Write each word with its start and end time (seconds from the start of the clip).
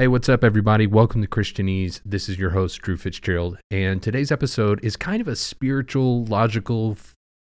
Hey, 0.00 0.08
what's 0.08 0.30
up, 0.30 0.42
everybody? 0.42 0.86
Welcome 0.86 1.20
to 1.20 1.28
Christianese. 1.28 2.00
This 2.06 2.30
is 2.30 2.38
your 2.38 2.52
host, 2.52 2.80
Drew 2.80 2.96
Fitzgerald, 2.96 3.58
and 3.70 4.02
today's 4.02 4.32
episode 4.32 4.82
is 4.82 4.96
kind 4.96 5.20
of 5.20 5.28
a 5.28 5.36
spiritual, 5.36 6.24
logical, 6.24 6.96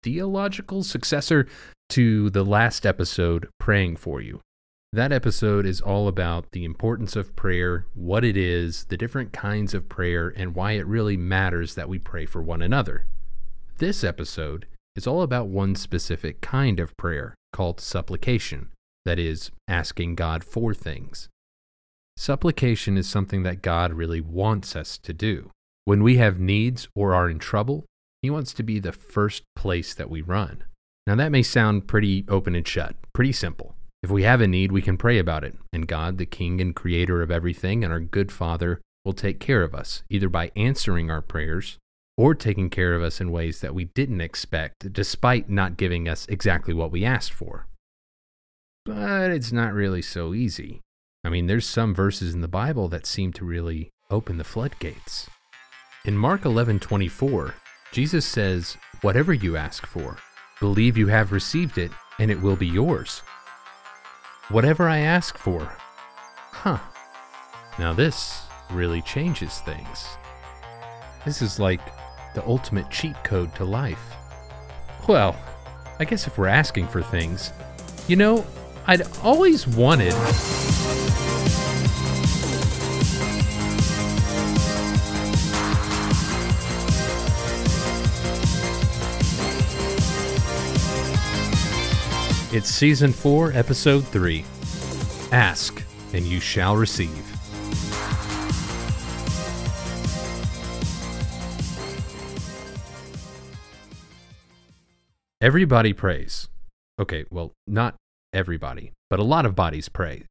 theological 0.03 0.83
successor 0.83 1.49
to 1.89 2.29
the 2.29 2.45
last 2.45 2.85
episode, 2.85 3.49
Praying 3.59 3.97
for 3.97 4.21
You. 4.21 4.43
That 4.93 5.13
episode 5.13 5.65
is 5.65 5.81
all 5.81 6.09
about 6.09 6.45
the 6.53 6.67
importance 6.67 7.17
of 7.17 7.35
prayer, 7.37 7.87
what 7.95 8.23
it 8.23 8.37
is, 8.37 8.85
the 8.85 8.99
different 8.99 9.33
kinds 9.33 9.73
of 9.73 9.89
prayer, 9.89 10.29
and 10.37 10.55
why 10.55 10.73
it 10.73 10.87
really 10.87 11.17
matters 11.17 11.75
that 11.77 11.89
we 11.89 11.99
pray 11.99 12.27
for 12.27 12.43
one 12.43 12.61
another. 12.61 13.07
This 13.79 14.05
episode 14.05 14.67
is 14.95 15.07
all 15.07 15.23
about 15.23 15.49
one 15.49 15.75
specific 15.75 16.43
kind 16.43 16.81
of 16.81 16.95
prayer 16.99 17.35
called 17.55 17.81
supplication, 17.81 18.69
that 19.07 19.19
is, 19.19 19.51
asking 19.69 20.17
God 20.17 20.45
for 20.45 20.75
things. 20.75 21.31
Supplication 22.17 22.97
is 22.97 23.09
something 23.09 23.43
that 23.43 23.63
God 23.63 23.93
really 23.93 24.21
wants 24.21 24.77
us 24.77 24.99
to 24.99 25.13
do. 25.13 25.51
When 25.85 26.03
we 26.03 26.19
have 26.19 26.39
needs 26.39 26.89
or 26.95 27.15
are 27.15 27.29
in 27.29 27.39
trouble, 27.39 27.85
He 28.21 28.31
wants 28.31 28.53
to 28.55 28.63
be 28.63 28.79
the 28.79 28.93
first 28.93 29.43
place 29.57 29.95
that 29.95 30.11
we 30.11 30.23
run. 30.23 30.65
Now, 31.07 31.17
that 31.17 31.33
may 31.33 31.43
sound 31.43 31.89
pretty 31.89 32.25
open 32.29 32.55
and 32.55 32.67
shut, 32.67 32.95
pretty 33.13 33.33
simple. 33.33 33.75
If 34.03 34.11
we 34.11 34.23
have 34.23 34.41
a 34.41 34.47
need, 34.47 34.73
we 34.73 34.83
can 34.83 34.97
pray 34.97 35.19
about 35.19 35.45
it, 35.45 35.57
and 35.73 35.89
God, 35.89 36.19
the 36.19 36.27
King 36.27 36.61
and 36.61 36.77
Creator 36.77 37.23
of 37.23 37.31
everything, 37.31 37.83
and 37.83 37.93
our 37.93 38.01
good 38.01 38.31
Father, 38.31 38.81
will 39.05 39.13
take 39.13 39.41
care 39.41 39.63
of 39.63 39.75
us, 39.75 40.03
either 40.09 40.29
by 40.29 40.53
answering 40.55 41.11
our 41.11 41.23
prayers 41.23 41.79
or 42.17 42.35
taking 42.35 42.71
care 42.71 42.95
of 42.95 43.03
us 43.03 43.21
in 43.21 43.33
ways 43.33 43.61
that 43.61 43.75
we 43.75 43.87
didn't 43.87 44.21
expect, 44.21 44.93
despite 44.93 45.49
not 45.49 45.77
giving 45.77 46.09
us 46.09 46.27
exactly 46.29 46.75
what 46.75 46.93
we 46.93 47.05
asked 47.05 47.33
for. 47.33 47.67
But 48.85 49.31
it's 49.31 49.53
not 49.53 49.73
really 49.73 50.03
so 50.03 50.35
easy. 50.35 50.81
I 51.25 51.29
mean, 51.29 51.47
there's 51.47 51.67
some 51.67 51.95
verses 51.95 52.35
in 52.35 52.41
the 52.41 52.49
Bible 52.49 52.89
that 52.89 53.07
seem 53.07 53.33
to 53.35 53.45
really 53.45 53.93
open 54.11 54.39
the 54.39 54.45
floodgates. 54.45 55.31
In 56.05 56.17
Mark 56.17 56.43
11:24, 56.45 57.55
Jesus 57.93 58.27
says, 58.27 58.77
"Whatever 59.03 59.33
you 59.33 59.57
ask 59.57 59.87
for, 59.87 60.19
believe 60.59 60.99
you 60.99 61.07
have 61.07 61.31
received 61.31 61.79
it, 61.79 61.93
and 62.19 62.29
it 62.29 62.41
will 62.41 62.57
be 62.57 62.67
yours." 62.67 63.23
Whatever 64.49 64.89
I 64.89 64.99
ask 64.99 65.39
for. 65.39 65.77
Huh. 66.51 66.79
Now 67.79 67.93
this 67.93 68.43
really 68.69 69.01
changes 69.03 69.61
things. 69.61 70.17
This 71.25 71.41
is 71.41 71.61
like 71.61 71.81
the 72.35 72.45
ultimate 72.45 72.91
cheat 72.91 73.23
code 73.23 73.55
to 73.55 73.65
life. 73.65 74.17
Well, 75.07 75.37
I 76.01 76.05
guess 76.05 76.27
if 76.27 76.37
we're 76.37 76.49
asking 76.49 76.89
for 76.89 77.01
things, 77.01 77.53
you 78.09 78.17
know, 78.17 78.45
I'd 78.87 79.03
always 79.23 79.67
wanted 79.67 80.15
It's 92.55 92.69
season 92.69 93.15
4, 93.15 93.53
episode 93.53 94.07
3. 94.09 94.45
Ask, 95.33 95.83
and 96.13 96.23
you 96.27 96.39
shall 96.39 96.77
receive. 96.77 97.09
Everybody 105.41 105.95
prays. 105.95 106.51
Okay, 107.01 107.25
well, 107.31 107.53
not 107.67 107.97
everybody, 108.33 108.93
but 109.11 109.21
a 109.21 109.25
lot 109.25 109.47
of 109.47 109.55
bodies 109.55 109.89
pray. 109.89 110.25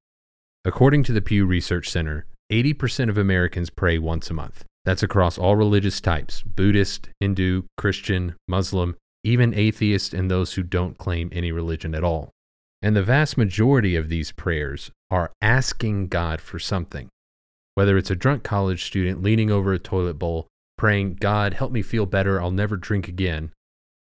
According 0.66 1.04
to 1.04 1.14
the 1.14 1.22
Pew 1.22 1.46
Research 1.46 1.90
Center, 1.90 2.26
80% 2.52 3.10
of 3.10 3.18
Americans 3.18 3.70
pray 3.70 3.98
once 3.98 4.30
a 4.30 4.34
month. 4.34 4.66
That's 4.86 5.04
across 5.04 5.38
all 5.38 5.56
religious 5.56 6.02
types 6.02 6.44
Buddhist, 6.44 7.10
Hindu, 7.20 7.64
Christian, 7.78 8.36
Muslim, 8.48 8.96
even 9.24 9.54
atheists 9.54 10.14
and 10.14 10.30
those 10.30 10.54
who 10.54 10.64
don't 10.64 10.98
claim 10.98 11.30
any 11.32 11.52
religion 11.52 11.94
at 11.94 12.04
all. 12.04 12.32
And 12.82 12.96
the 12.96 13.04
vast 13.04 13.38
majority 13.38 13.96
of 13.96 14.10
these 14.10 14.32
prayers 14.32 14.92
are 15.12 15.32
asking 15.42 16.08
God 16.08 16.42
for 16.42 16.58
something. 16.58 17.10
Whether 17.76 17.98
it's 17.98 18.10
a 18.10 18.16
drunk 18.16 18.44
college 18.44 18.84
student 18.86 19.22
leaning 19.22 19.52
over 19.52 19.72
a 19.72 19.80
toilet 19.80 20.16
bowl, 20.16 20.48
praying, 20.78 21.16
God, 21.16 21.54
help 21.54 21.72
me 21.72 21.84
feel 21.84 22.06
better, 22.06 22.42
I'll 22.42 22.52
never 22.52 22.76
drink 22.76 23.08
again, 23.08 23.52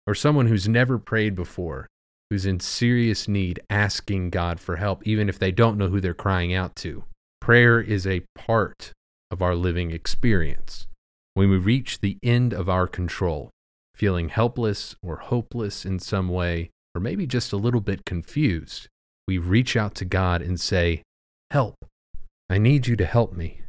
or 0.07 0.15
someone 0.15 0.47
who's 0.47 0.69
never 0.69 0.99
prayed 0.99 1.35
before, 1.35 1.87
who's 2.32 2.47
in 2.47 2.59
serious 2.59 3.28
need, 3.28 3.60
asking 3.69 4.31
God 4.31 4.59
for 4.59 4.76
help, 4.76 5.06
even 5.06 5.28
if 5.28 5.38
they 5.38 5.53
don't 5.53 5.76
know 5.76 5.88
who 5.88 6.00
they're 6.00 6.15
crying 6.15 6.54
out 6.54 6.75
to. 6.75 7.04
Prayer 7.43 7.78
is 7.78 8.06
a 8.06 8.25
part 8.34 8.91
of 9.31 9.43
our 9.43 9.54
living 9.54 9.91
experience. 9.91 10.87
When 11.34 11.50
we 11.50 11.59
reach 11.59 12.00
the 12.00 12.16
end 12.22 12.54
of 12.54 12.70
our 12.70 12.87
control, 12.87 13.50
feeling 13.94 14.31
helpless 14.31 14.97
or 15.03 15.16
hopeless 15.16 15.84
in 15.84 15.98
some 15.98 16.31
way, 16.31 16.70
or 16.94 17.03
maybe 17.03 17.26
just 17.26 17.53
a 17.53 17.59
little 17.59 17.82
bit 17.82 18.06
confused, 18.06 18.88
we 19.28 19.37
reach 19.37 19.76
out 19.76 19.94
to 19.97 20.06
God 20.06 20.41
and 20.41 20.59
say, 20.59 21.03
Help, 21.50 21.75
I 22.49 22.56
need 22.56 22.87
you 22.87 22.97
to 22.97 23.04
help 23.04 23.34
me. 23.34 23.60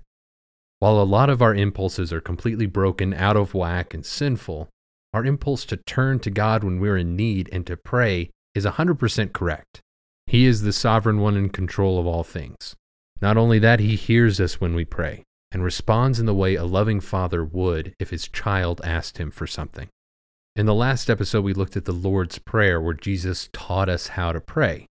While 0.79 1.01
a 1.01 1.03
lot 1.03 1.29
of 1.29 1.41
our 1.41 1.53
impulses 1.53 2.13
are 2.13 2.21
completely 2.21 2.67
broken, 2.67 3.13
out 3.13 3.35
of 3.35 3.53
whack, 3.53 3.93
and 3.93 4.05
sinful, 4.05 4.69
our 5.13 5.25
impulse 5.25 5.65
to 5.65 5.75
turn 5.75 6.19
to 6.19 6.29
God 6.29 6.63
when 6.63 6.79
we're 6.79 6.95
in 6.95 7.17
need 7.17 7.49
and 7.51 7.67
to 7.67 7.75
pray 7.75 8.29
is 8.55 8.65
100% 8.65 9.33
correct. 9.33 9.81
He 10.27 10.45
is 10.45 10.61
the 10.61 10.73
sovereign 10.73 11.19
one 11.19 11.35
in 11.35 11.49
control 11.49 11.99
of 11.99 12.07
all 12.07 12.23
things. 12.23 12.75
Not 13.21 13.37
only 13.37 13.59
that, 13.59 13.79
He 13.79 13.95
hears 13.95 14.39
us 14.39 14.59
when 14.59 14.75
we 14.75 14.85
pray 14.85 15.23
and 15.53 15.63
responds 15.63 16.19
in 16.19 16.25
the 16.25 16.33
way 16.33 16.55
a 16.55 16.65
loving 16.65 16.99
father 16.99 17.45
would 17.45 17.93
if 17.99 18.09
his 18.09 18.27
child 18.27 18.81
asked 18.83 19.19
him 19.19 19.29
for 19.29 19.45
something. 19.45 19.87
In 20.55 20.65
the 20.65 20.73
last 20.73 21.09
episode, 21.09 21.43
we 21.43 21.53
looked 21.53 21.77
at 21.77 21.85
the 21.85 21.91
Lord's 21.91 22.39
Prayer, 22.39 22.81
where 22.81 22.93
Jesus 22.93 23.49
taught 23.53 23.87
us 23.87 24.09
how 24.09 24.31
to 24.31 24.41
pray. 24.41 24.87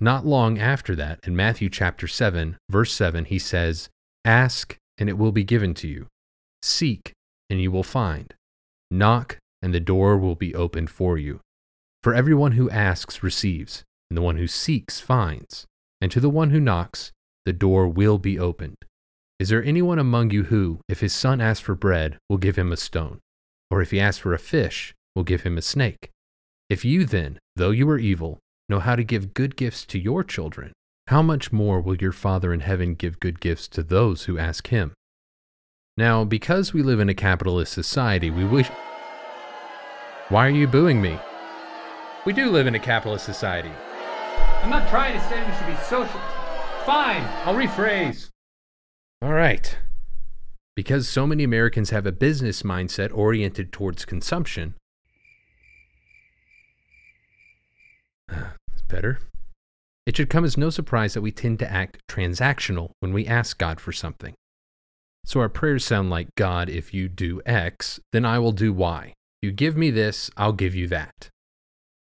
Not 0.00 0.26
long 0.26 0.58
after 0.58 0.96
that, 0.96 1.20
in 1.24 1.36
Matthew 1.36 1.70
chapter 1.70 2.08
7, 2.08 2.56
verse 2.68 2.92
7, 2.92 3.26
he 3.26 3.38
says, 3.38 3.88
Ask, 4.24 4.76
and 4.98 5.08
it 5.08 5.18
will 5.18 5.32
be 5.32 5.44
given 5.44 5.74
to 5.74 5.88
you. 5.88 6.08
Seek, 6.62 7.12
and 7.48 7.60
you 7.60 7.70
will 7.70 7.84
find. 7.84 8.34
Knock, 8.90 9.38
and 9.62 9.72
the 9.72 9.80
door 9.80 10.18
will 10.18 10.34
be 10.34 10.54
opened 10.54 10.90
for 10.90 11.18
you. 11.18 11.40
For 12.04 12.12
everyone 12.12 12.52
who 12.52 12.68
asks 12.68 13.22
receives, 13.22 13.82
and 14.10 14.16
the 14.18 14.20
one 14.20 14.36
who 14.36 14.46
seeks 14.46 15.00
finds, 15.00 15.64
and 16.02 16.12
to 16.12 16.20
the 16.20 16.28
one 16.28 16.50
who 16.50 16.60
knocks, 16.60 17.12
the 17.46 17.52
door 17.54 17.88
will 17.88 18.18
be 18.18 18.38
opened. 18.38 18.76
Is 19.38 19.48
there 19.48 19.64
anyone 19.64 19.98
among 19.98 20.30
you 20.30 20.44
who, 20.44 20.80
if 20.86 21.00
his 21.00 21.14
son 21.14 21.40
asks 21.40 21.64
for 21.64 21.74
bread, 21.74 22.18
will 22.28 22.36
give 22.36 22.56
him 22.56 22.72
a 22.72 22.76
stone? 22.76 23.20
Or 23.70 23.80
if 23.80 23.90
he 23.90 24.00
asks 24.00 24.18
for 24.18 24.34
a 24.34 24.38
fish, 24.38 24.92
will 25.16 25.22
give 25.22 25.44
him 25.44 25.56
a 25.56 25.62
snake. 25.62 26.10
If 26.68 26.84
you 26.84 27.06
then, 27.06 27.38
though 27.56 27.70
you 27.70 27.88
are 27.88 27.98
evil, 27.98 28.38
know 28.68 28.80
how 28.80 28.96
to 28.96 29.02
give 29.02 29.32
good 29.32 29.56
gifts 29.56 29.86
to 29.86 29.98
your 29.98 30.22
children, 30.22 30.74
how 31.06 31.22
much 31.22 31.52
more 31.52 31.80
will 31.80 31.96
your 31.96 32.12
Father 32.12 32.52
in 32.52 32.60
heaven 32.60 32.96
give 32.96 33.18
good 33.18 33.40
gifts 33.40 33.66
to 33.68 33.82
those 33.82 34.24
who 34.24 34.36
ask 34.36 34.66
him? 34.66 34.92
Now, 35.96 36.22
because 36.22 36.74
we 36.74 36.82
live 36.82 37.00
in 37.00 37.08
a 37.08 37.14
capitalist 37.14 37.72
society, 37.72 38.30
we 38.30 38.44
wish. 38.44 38.68
Why 40.28 40.46
are 40.46 40.50
you 40.50 40.66
booing 40.66 41.00
me? 41.00 41.18
We 42.24 42.32
do 42.32 42.50
live 42.50 42.66
in 42.66 42.74
a 42.74 42.78
capitalist 42.78 43.26
society. 43.26 43.70
I'm 44.62 44.70
not 44.70 44.88
trying 44.88 45.12
to 45.12 45.20
say 45.28 45.44
we 45.44 45.54
should 45.56 45.66
be 45.66 45.76
social. 45.84 46.20
Fine, 46.86 47.22
I'll 47.44 47.54
rephrase. 47.54 48.30
All 49.20 49.34
right. 49.34 49.76
Because 50.74 51.06
so 51.06 51.26
many 51.26 51.44
Americans 51.44 51.90
have 51.90 52.06
a 52.06 52.12
business 52.12 52.62
mindset 52.62 53.14
oriented 53.14 53.72
towards 53.72 54.06
consumption. 54.06 54.74
Better. 58.88 59.18
It 60.06 60.16
should 60.16 60.30
come 60.30 60.46
as 60.46 60.56
no 60.56 60.70
surprise 60.70 61.12
that 61.12 61.20
we 61.20 61.30
tend 61.30 61.58
to 61.58 61.70
act 61.70 61.98
transactional 62.08 62.90
when 63.00 63.12
we 63.12 63.26
ask 63.26 63.58
God 63.58 63.80
for 63.80 63.92
something. 63.92 64.34
So 65.26 65.40
our 65.40 65.50
prayers 65.50 65.84
sound 65.84 66.08
like 66.08 66.28
God, 66.36 66.70
if 66.70 66.94
you 66.94 67.08
do 67.08 67.42
X, 67.44 68.00
then 68.12 68.24
I 68.24 68.38
will 68.38 68.52
do 68.52 68.72
Y. 68.72 69.12
You 69.42 69.52
give 69.52 69.76
me 69.76 69.90
this, 69.90 70.30
I'll 70.38 70.52
give 70.52 70.74
you 70.74 70.88
that. 70.88 71.28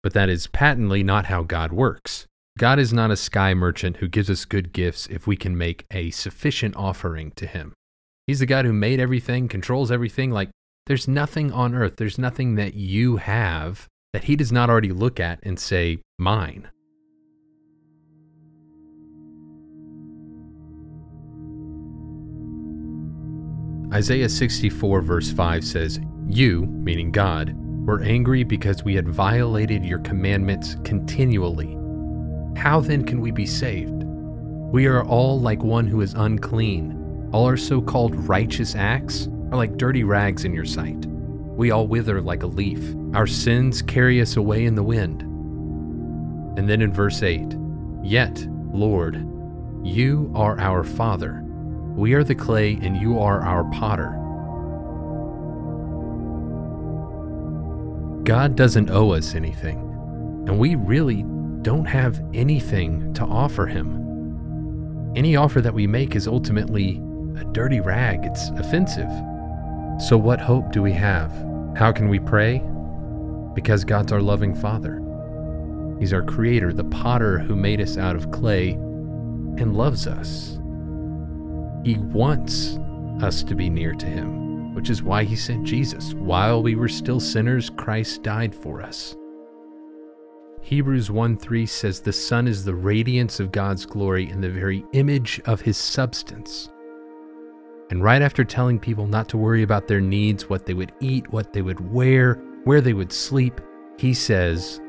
But 0.02 0.14
that 0.14 0.28
is 0.28 0.48
patently 0.48 1.02
not 1.02 1.26
how 1.26 1.42
God 1.42 1.72
works. 1.72 2.26
God 2.58 2.78
is 2.78 2.92
not 2.92 3.10
a 3.10 3.16
sky 3.16 3.54
merchant 3.54 3.98
who 3.98 4.08
gives 4.08 4.28
us 4.28 4.44
good 4.44 4.72
gifts 4.72 5.06
if 5.06 5.26
we 5.26 5.36
can 5.36 5.56
make 5.56 5.86
a 5.90 6.10
sufficient 6.10 6.76
offering 6.76 7.30
to 7.32 7.46
Him. 7.46 7.72
He's 8.26 8.40
the 8.40 8.46
God 8.46 8.64
who 8.64 8.72
made 8.72 9.00
everything, 9.00 9.48
controls 9.48 9.90
everything. 9.90 10.30
Like, 10.30 10.50
There's 10.86 11.08
nothing 11.08 11.52
on 11.52 11.74
earth, 11.74 11.96
there's 11.96 12.18
nothing 12.18 12.56
that 12.56 12.74
you 12.74 13.16
have 13.16 13.86
that 14.12 14.24
He 14.24 14.36
does 14.36 14.52
not 14.52 14.68
already 14.68 14.92
look 14.92 15.18
at 15.18 15.38
and 15.42 15.58
say, 15.58 16.00
mine. 16.18 16.68
Isaiah 23.94 24.28
64, 24.28 25.02
verse 25.02 25.30
5 25.30 25.64
says, 25.64 26.00
You, 26.26 26.64
meaning 26.66 27.12
God, 27.12 27.54
were 27.84 28.02
angry 28.02 28.44
because 28.44 28.84
we 28.84 28.94
had 28.94 29.08
violated 29.08 29.84
your 29.84 29.98
commandments 30.00 30.76
continually. 30.84 31.76
How 32.56 32.80
then 32.80 33.04
can 33.04 33.20
we 33.20 33.30
be 33.30 33.46
saved? 33.46 34.04
We 34.72 34.86
are 34.86 35.04
all 35.04 35.40
like 35.40 35.62
one 35.62 35.86
who 35.86 36.00
is 36.00 36.14
unclean. 36.14 37.30
All 37.32 37.46
our 37.46 37.56
so 37.56 37.80
called 37.82 38.14
righteous 38.28 38.74
acts 38.74 39.26
are 39.50 39.56
like 39.56 39.76
dirty 39.76 40.04
rags 40.04 40.44
in 40.44 40.54
your 40.54 40.64
sight. 40.64 41.06
We 41.06 41.70
all 41.72 41.86
wither 41.86 42.20
like 42.20 42.42
a 42.42 42.46
leaf. 42.46 42.94
Our 43.14 43.26
sins 43.26 43.82
carry 43.82 44.20
us 44.20 44.36
away 44.36 44.64
in 44.64 44.74
the 44.74 44.82
wind. 44.82 45.22
And 46.56 46.68
then 46.68 46.82
in 46.82 46.92
verse 46.92 47.22
8, 47.22 47.56
Yet, 48.02 48.46
Lord, 48.72 49.16
you 49.82 50.30
are 50.34 50.58
our 50.60 50.84
Father. 50.84 51.42
We 51.96 52.14
are 52.14 52.24
the 52.24 52.34
clay 52.34 52.78
and 52.80 52.96
you 52.96 53.18
are 53.18 53.42
our 53.42 53.64
potter. 53.72 54.21
God 58.24 58.56
doesn't 58.56 58.90
owe 58.90 59.12
us 59.12 59.34
anything, 59.34 59.78
and 60.46 60.58
we 60.58 60.74
really 60.76 61.24
don't 61.62 61.84
have 61.84 62.22
anything 62.32 63.12
to 63.14 63.24
offer 63.24 63.66
Him. 63.66 65.12
Any 65.16 65.36
offer 65.36 65.60
that 65.60 65.74
we 65.74 65.86
make 65.86 66.14
is 66.14 66.28
ultimately 66.28 67.02
a 67.36 67.44
dirty 67.52 67.80
rag, 67.80 68.24
it's 68.24 68.48
offensive. 68.50 69.10
So, 70.00 70.16
what 70.16 70.40
hope 70.40 70.72
do 70.72 70.82
we 70.82 70.92
have? 70.92 71.30
How 71.76 71.92
can 71.92 72.08
we 72.08 72.18
pray? 72.18 72.62
Because 73.54 73.84
God's 73.84 74.12
our 74.12 74.20
loving 74.20 74.54
Father. 74.54 75.02
He's 75.98 76.12
our 76.12 76.22
Creator, 76.22 76.72
the 76.72 76.84
potter 76.84 77.38
who 77.38 77.54
made 77.54 77.80
us 77.80 77.96
out 77.96 78.16
of 78.16 78.30
clay 78.30 78.70
and 78.70 79.76
loves 79.76 80.06
us. 80.06 80.58
He 81.84 81.98
wants 81.98 82.78
us 83.22 83.42
to 83.44 83.54
be 83.54 83.68
near 83.68 83.94
to 83.94 84.06
Him, 84.06 84.51
which 84.82 84.90
is 84.90 85.00
why 85.00 85.22
He 85.22 85.36
sent 85.36 85.62
Jesus. 85.62 86.12
While 86.14 86.60
we 86.60 86.74
were 86.74 86.88
still 86.88 87.20
sinners, 87.20 87.70
Christ 87.70 88.24
died 88.24 88.52
for 88.52 88.82
us. 88.82 89.16
Hebrews 90.60 91.08
1 91.08 91.36
3 91.36 91.66
says, 91.66 92.00
The 92.00 92.12
Son 92.12 92.48
is 92.48 92.64
the 92.64 92.74
radiance 92.74 93.38
of 93.38 93.52
God's 93.52 93.86
glory 93.86 94.28
and 94.28 94.42
the 94.42 94.50
very 94.50 94.84
image 94.92 95.40
of 95.44 95.60
His 95.60 95.76
substance. 95.76 96.68
And 97.90 98.02
right 98.02 98.22
after 98.22 98.42
telling 98.42 98.80
people 98.80 99.06
not 99.06 99.28
to 99.28 99.36
worry 99.36 99.62
about 99.62 99.86
their 99.86 100.00
needs, 100.00 100.50
what 100.50 100.66
they 100.66 100.74
would 100.74 100.90
eat, 100.98 101.32
what 101.32 101.52
they 101.52 101.62
would 101.62 101.92
wear, 101.92 102.42
where 102.64 102.80
they 102.80 102.92
would 102.92 103.12
sleep, 103.12 103.60
He 103.98 104.12
says, 104.12 104.80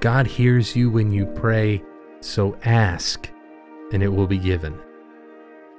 God 0.00 0.26
hears 0.26 0.76
you 0.76 0.90
when 0.90 1.10
you 1.10 1.24
pray, 1.24 1.82
so 2.20 2.54
ask, 2.66 3.30
and 3.94 4.02
it 4.02 4.08
will 4.08 4.26
be 4.26 4.36
given. 4.36 4.78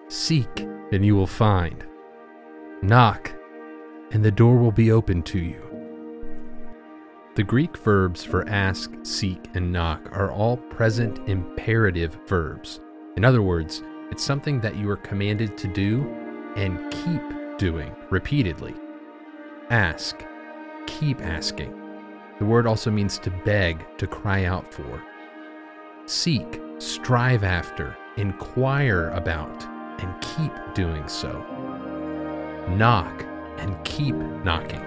Seek, 0.08 0.62
and 0.92 1.06
you 1.06 1.16
will 1.16 1.28
find. 1.28 1.86
Knock, 2.82 3.34
and 4.12 4.24
the 4.24 4.32
door 4.32 4.58
will 4.58 4.72
be 4.72 4.92
open 4.92 5.24
to 5.24 5.40
you. 5.40 5.62
The 7.36 7.44
Greek 7.44 7.76
verbs 7.78 8.24
for 8.24 8.48
ask, 8.48 8.94
seek, 9.04 9.50
and 9.56 9.72
knock 9.72 10.02
are 10.12 10.32
all 10.32 10.58
present 10.58 11.28
imperative 11.28 12.18
verbs. 12.28 12.80
In 13.18 13.26
other 13.26 13.42
words, 13.42 13.84
it's 14.12 14.24
something 14.24 14.62
that 14.62 14.76
you 14.76 14.90
are 14.90 14.98
commanded 14.98 15.58
to 15.58 15.68
do 15.68 16.02
and 16.56 16.92
keep 16.92 17.58
doing 17.58 17.96
repeatedly. 18.10 18.74
Ask, 19.70 20.24
keep 20.86 21.20
asking. 21.22 21.74
The 22.40 22.46
word 22.46 22.68
also 22.68 22.92
means 22.92 23.18
to 23.20 23.32
beg, 23.44 23.86
to 23.98 24.08
cry 24.08 24.46
out 24.46 24.74
for. 24.74 25.02
Seek, 26.06 26.62
strive 26.78 27.44
after, 27.44 27.98
inquire 28.18 29.10
about 29.10 29.64
and 30.00 30.22
keep 30.22 30.54
doing 30.74 31.08
so. 31.08 31.44
Knock 32.70 33.24
and 33.58 33.84
keep 33.84 34.16
knocking. 34.16 34.82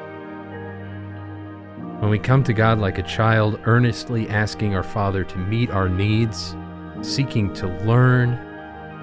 When 2.01 2.11
we 2.11 2.19
come 2.19 2.45
to 2.45 2.53
God 2.53 2.79
like 2.79 2.99
a 2.99 3.03
child, 3.03 3.61
earnestly 3.65 4.29
asking 4.29 4.75
our 4.75 4.83
Father 4.83 5.25
to 5.25 5.39
meet 5.39 5.71
our 5.71 5.89
needs, 5.89 6.55
seeking 7.03 7.53
to 7.55 7.67
learn, 7.85 8.35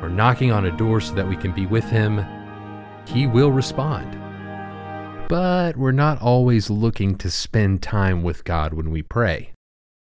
or 0.01 0.10
knocking 0.10 0.51
on 0.51 0.66
a 0.66 0.77
door 0.77 1.01
so 1.01 1.13
that 1.16 1.27
we 1.27 1.36
can 1.36 1.51
be 1.51 1.66
with 1.66 1.86
Him, 1.86 2.25
He 3.06 3.27
will 3.27 3.51
respond. 3.51 4.18
But 5.27 5.75
we're 5.75 5.92
not 5.92 6.22
always 6.22 6.69
looking 6.69 7.18
to 7.18 7.31
spend 7.31 7.81
time 7.81 8.24
with 8.24 8.44
God 8.44 8.74
when 8.74 8.92
we 8.92 9.01
pray. 9.01 9.51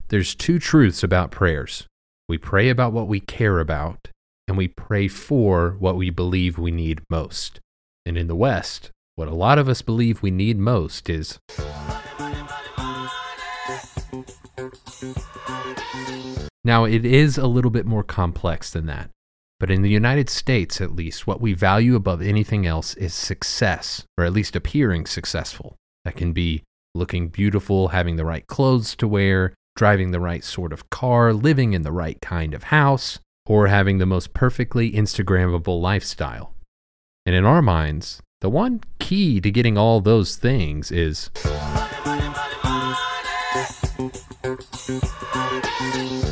There's 0.09 0.35
two 0.35 0.59
truths 0.59 1.03
about 1.03 1.31
prayers 1.31 1.87
we 2.29 2.39
pray 2.39 2.69
about 2.71 2.93
what 2.93 3.07
we 3.07 3.21
care 3.21 3.61
about, 3.61 4.09
and 4.49 4.57
we 4.57 4.67
pray 4.67 5.07
for 5.07 5.77
what 5.79 5.97
we 5.97 6.11
believe 6.11 6.59
we 6.59 6.73
need 6.73 7.03
most. 7.09 7.61
And 8.07 8.17
in 8.17 8.29
the 8.29 8.37
West, 8.37 8.93
what 9.17 9.27
a 9.27 9.35
lot 9.35 9.59
of 9.59 9.69
us 9.69 9.83
believe 9.83 10.23
we 10.23 10.31
need 10.31 10.59
most 10.59 11.11
is. 11.11 11.41
Now, 16.65 16.85
it 16.85 17.05
is 17.05 17.37
a 17.37 17.47
little 17.47 17.71
bit 17.71 17.85
more 17.85 18.05
complex 18.05 18.71
than 18.71 18.87
that. 18.87 19.11
But 19.59 19.71
in 19.71 19.83
the 19.83 19.91
United 19.91 20.31
States, 20.31 20.81
at 20.81 20.95
least, 20.95 21.27
what 21.27 21.41
we 21.41 21.53
value 21.53 21.97
above 21.97 22.23
anything 22.23 22.67
else 22.67 22.95
is 22.95 23.13
success, 23.13 24.05
or 24.17 24.25
at 24.25 24.33
least 24.33 24.55
appearing 24.55 25.07
successful. 25.07 25.75
That 26.05 26.17
can 26.17 26.33
be 26.33 26.63
looking 26.95 27.29
beautiful, 27.29 27.89
having 27.89 28.17
the 28.17 28.25
right 28.25 28.47
clothes 28.47 28.95
to 28.97 29.09
wear, 29.09 29.55
driving 29.75 30.11
the 30.11 30.21
right 30.21 30.45
sort 30.45 30.73
of 30.73 30.91
car, 30.91 31.33
living 31.33 31.73
in 31.73 31.83
the 31.83 31.93
right 31.93 32.21
kind 32.21 32.55
of 32.55 32.65
house, 32.65 33.19
or 33.47 33.67
having 33.67 33.99
the 33.99 34.07
most 34.07 34.33
perfectly 34.33 34.93
Instagrammable 34.93 35.81
lifestyle. 35.81 36.56
And 37.27 37.35
in 37.35 37.45
our 37.45 37.61
minds, 37.61 38.23
the 38.41 38.49
one 38.49 38.81
key 39.01 39.41
to 39.41 39.51
getting 39.51 39.77
all 39.77 40.01
those 40.01 40.37
things 40.37 40.93
is. 40.93 41.31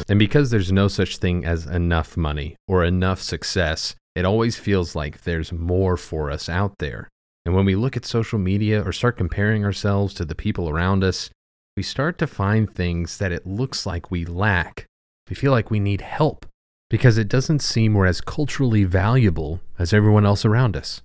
And 0.08 0.18
because 0.20 0.50
there's 0.50 0.70
no 0.70 0.86
such 0.86 1.16
thing 1.16 1.44
as 1.44 1.66
enough 1.66 2.16
money 2.16 2.54
or 2.68 2.84
enough 2.84 3.20
success, 3.20 3.96
it 4.14 4.24
always 4.24 4.56
feels 4.56 4.94
like 4.94 5.22
there's 5.22 5.50
more 5.52 5.96
for 5.96 6.30
us 6.30 6.48
out 6.48 6.78
there. 6.78 7.08
And 7.44 7.56
when 7.56 7.64
we 7.64 7.74
look 7.74 7.96
at 7.96 8.06
social 8.06 8.38
media 8.38 8.80
or 8.80 8.92
start 8.92 9.16
comparing 9.16 9.64
ourselves 9.64 10.14
to 10.14 10.24
the 10.24 10.36
people 10.36 10.70
around 10.70 11.02
us, 11.02 11.28
we 11.76 11.82
start 11.82 12.18
to 12.18 12.28
find 12.28 12.72
things 12.72 13.18
that 13.18 13.32
it 13.32 13.44
looks 13.44 13.84
like 13.84 14.12
we 14.12 14.24
lack. 14.24 14.86
We 15.28 15.34
feel 15.34 15.50
like 15.50 15.72
we 15.72 15.80
need 15.80 16.02
help 16.02 16.46
because 16.90 17.18
it 17.18 17.28
doesn't 17.28 17.60
seem 17.60 17.94
we're 17.94 18.06
as 18.06 18.20
culturally 18.20 18.84
valuable 18.84 19.60
as 19.78 19.92
everyone 19.92 20.26
else 20.26 20.44
around 20.44 20.76
us. 20.76 21.02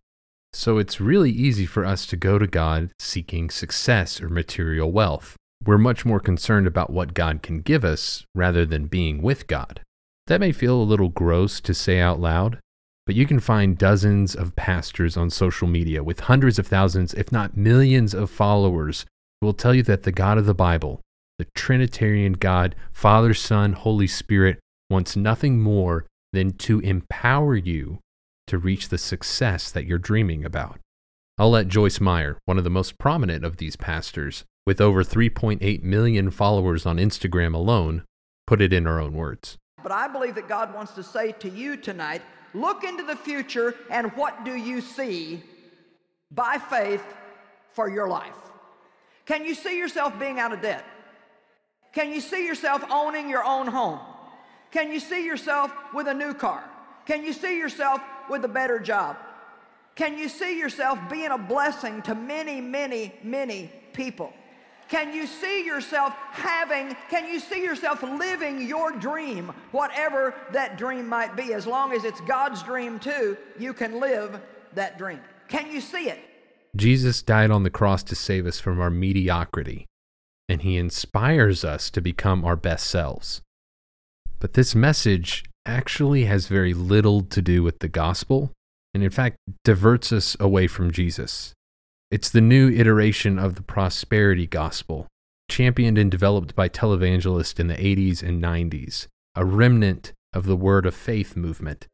So 0.54 0.78
it's 0.78 1.00
really 1.00 1.32
easy 1.32 1.66
for 1.66 1.86
us 1.86 2.06
to 2.08 2.18
go 2.18 2.40
to 2.40 2.48
God 2.48 2.92
seeking 3.00 3.50
success 3.50 4.22
or 4.22 4.30
material 4.30 4.92
wealth. 4.92 5.36
We're 5.66 5.78
much 5.78 6.06
more 6.06 6.20
concerned 6.20 6.68
about 6.68 6.90
what 6.90 7.14
God 7.14 7.44
can 7.44 7.62
give 7.62 7.84
us 7.84 8.24
rather 8.34 8.66
than 8.66 8.88
being 8.88 9.22
with 9.22 9.48
God. 9.48 9.82
That 10.28 10.40
may 10.40 10.52
feel 10.52 10.82
a 10.82 10.84
little 10.84 11.10
gross 11.10 11.60
to 11.62 11.74
say 11.74 12.00
out 12.00 12.20
loud, 12.20 12.60
but 13.06 13.16
you 13.16 13.26
can 13.26 13.40
find 13.40 13.78
dozens 13.78 14.36
of 14.36 14.56
pastors 14.56 15.18
on 15.18 15.30
social 15.30 15.68
media 15.68 16.04
with 16.04 16.22
hundreds 16.22 16.60
of 16.60 16.68
thousands, 16.68 17.14
if 17.14 17.32
not 17.32 17.58
millions 17.58 18.14
of 18.14 18.30
followers 18.30 19.06
who 19.42 19.48
will 19.48 19.54
tell 19.54 19.74
you 19.74 19.84
that 19.84 20.04
the 20.04 20.12
God 20.12 20.38
of 20.38 20.46
the 20.46 20.54
Bible, 20.54 21.02
the 21.40 21.48
Trinitarian 21.56 22.34
God, 22.34 22.76
Father, 22.94 23.34
Son, 23.34 23.74
Holy 23.74 24.08
Spirit, 24.08 24.60
wants 24.90 25.16
nothing 25.16 25.62
more 25.62 26.06
than 26.34 26.54
to 26.54 26.80
empower 26.80 27.56
you 27.56 28.00
to 28.48 28.58
reach 28.58 28.90
the 28.90 28.98
success 28.98 29.72
that 29.72 29.86
you're 29.86 29.98
dreaming 29.98 30.44
about. 30.44 30.80
I'll 31.38 31.52
let 31.52 31.68
Joyce 31.68 32.02
Meyer, 32.02 32.38
one 32.46 32.58
of 32.58 32.64
the 32.64 32.70
most 32.70 32.98
prominent 32.98 33.46
of 33.46 33.58
these 33.58 33.76
pastors, 33.76 34.44
with 34.66 34.82
over 34.82 35.04
3.8 35.04 35.84
million 35.84 36.32
followers 36.32 36.86
on 36.86 36.98
Instagram 36.98 37.54
alone, 37.54 38.04
put 38.46 38.62
it 38.62 38.74
in 38.74 38.86
her 38.86 39.00
own 39.00 39.14
words. 39.14 39.58
But 39.82 39.92
I 39.92 40.08
believe 40.08 40.36
that 40.36 40.50
God 40.50 40.74
wants 40.74 40.94
to 40.94 41.04
say 41.04 41.32
to 41.34 41.50
you 41.50 41.78
tonight 41.78 42.22
look 42.54 42.84
into 42.84 43.04
the 43.04 43.16
future 43.16 43.76
and 43.90 44.12
what 44.14 44.44
do 44.44 44.56
you 44.56 44.82
see 44.82 45.42
by 46.32 46.58
faith 46.58 47.04
for 47.72 47.90
your 47.90 48.08
life? 48.08 48.36
Can 49.26 49.46
you 49.46 49.54
see 49.54 49.78
yourself 49.78 50.18
being 50.20 50.40
out 50.40 50.52
of 50.52 50.62
debt? 50.62 50.84
Can 51.94 52.12
you 52.12 52.20
see 52.20 52.46
yourself 52.46 52.84
owning 52.92 53.30
your 53.30 53.44
own 53.44 53.68
home? 53.68 54.00
Can 54.72 54.92
you 54.92 55.00
see 55.00 55.26
yourself 55.26 55.72
with 55.94 56.08
a 56.08 56.14
new 56.14 56.34
car? 56.34 56.64
Can 57.06 57.24
you 57.24 57.34
see 57.34 57.58
yourself 57.58 58.02
with 58.30 58.46
a 58.46 58.48
better 58.48 58.80
job? 58.80 59.18
Can 59.96 60.18
you 60.18 60.30
see 60.30 60.58
yourself 60.58 61.00
being 61.10 61.32
a 61.32 61.38
blessing 61.38 62.02
to 62.04 62.16
many, 62.16 62.62
many, 62.62 63.14
many 63.24 63.72
people? 63.94 64.32
Can 64.88 65.14
you 65.14 65.28
see 65.28 65.66
yourself 65.66 66.14
having, 66.32 66.96
can 67.10 67.28
you 67.28 67.40
see 67.40 67.64
yourself 67.64 68.02
living 68.02 68.62
your 68.68 68.92
dream, 68.92 69.52
whatever 69.72 70.34
that 70.52 70.78
dream 70.78 71.08
might 71.08 71.36
be? 71.36 71.54
As 71.54 71.68
long 71.68 71.94
as 71.94 72.06
it's 72.06 72.22
God's 72.22 72.64
dream 72.64 72.98
too, 73.00 73.38
you 73.60 73.74
can 73.74 74.00
live 74.00 74.40
that 74.74 74.98
dream. 74.98 75.20
Can 75.48 75.72
you 75.72 75.82
see 75.82 76.10
it? 76.10 76.20
Jesus 76.76 77.22
died 77.22 77.52
on 77.52 77.64
the 77.64 77.70
cross 77.70 78.02
to 78.04 78.16
save 78.16 78.46
us 78.46 78.60
from 78.60 78.80
our 78.80 78.90
mediocrity, 78.90 79.86
and 80.48 80.62
he 80.62 80.78
inspires 80.78 81.64
us 81.64 81.90
to 81.92 82.02
become 82.02 82.46
our 82.46 82.56
best 82.56 82.88
selves. 82.88 83.42
But 84.40 84.54
this 84.54 84.74
message 84.74 85.44
actually 85.66 86.26
has 86.26 86.48
very 86.48 86.74
little 86.74 87.22
to 87.22 87.42
do 87.42 87.64
with 87.64 87.80
the 87.80 87.90
gospel, 87.90 88.52
and 88.94 89.04
in 89.04 89.10
fact 89.10 89.38
diverts 89.64 90.12
us 90.12 90.36
away 90.40 90.68
from 90.68 90.92
Jesus. 90.92 91.54
It's 92.10 92.30
the 92.30 92.42
new 92.42 92.70
iteration 92.70 93.38
of 93.38 93.56
the 93.56 93.62
prosperity 93.62 94.48
gospel, 94.48 95.08
championed 95.50 95.98
and 95.98 96.10
developed 96.10 96.56
by 96.56 96.70
televangelists 96.70 97.60
in 97.60 97.68
the 97.68 97.76
80s 97.76 98.24
and 98.24 98.42
90s, 98.42 99.08
a 99.36 99.46
remnant 99.46 100.14
of 100.34 100.46
the 100.46 100.56
Word 100.56 100.86
of 100.86 100.96
Faith 100.96 101.36
movement 101.36 101.88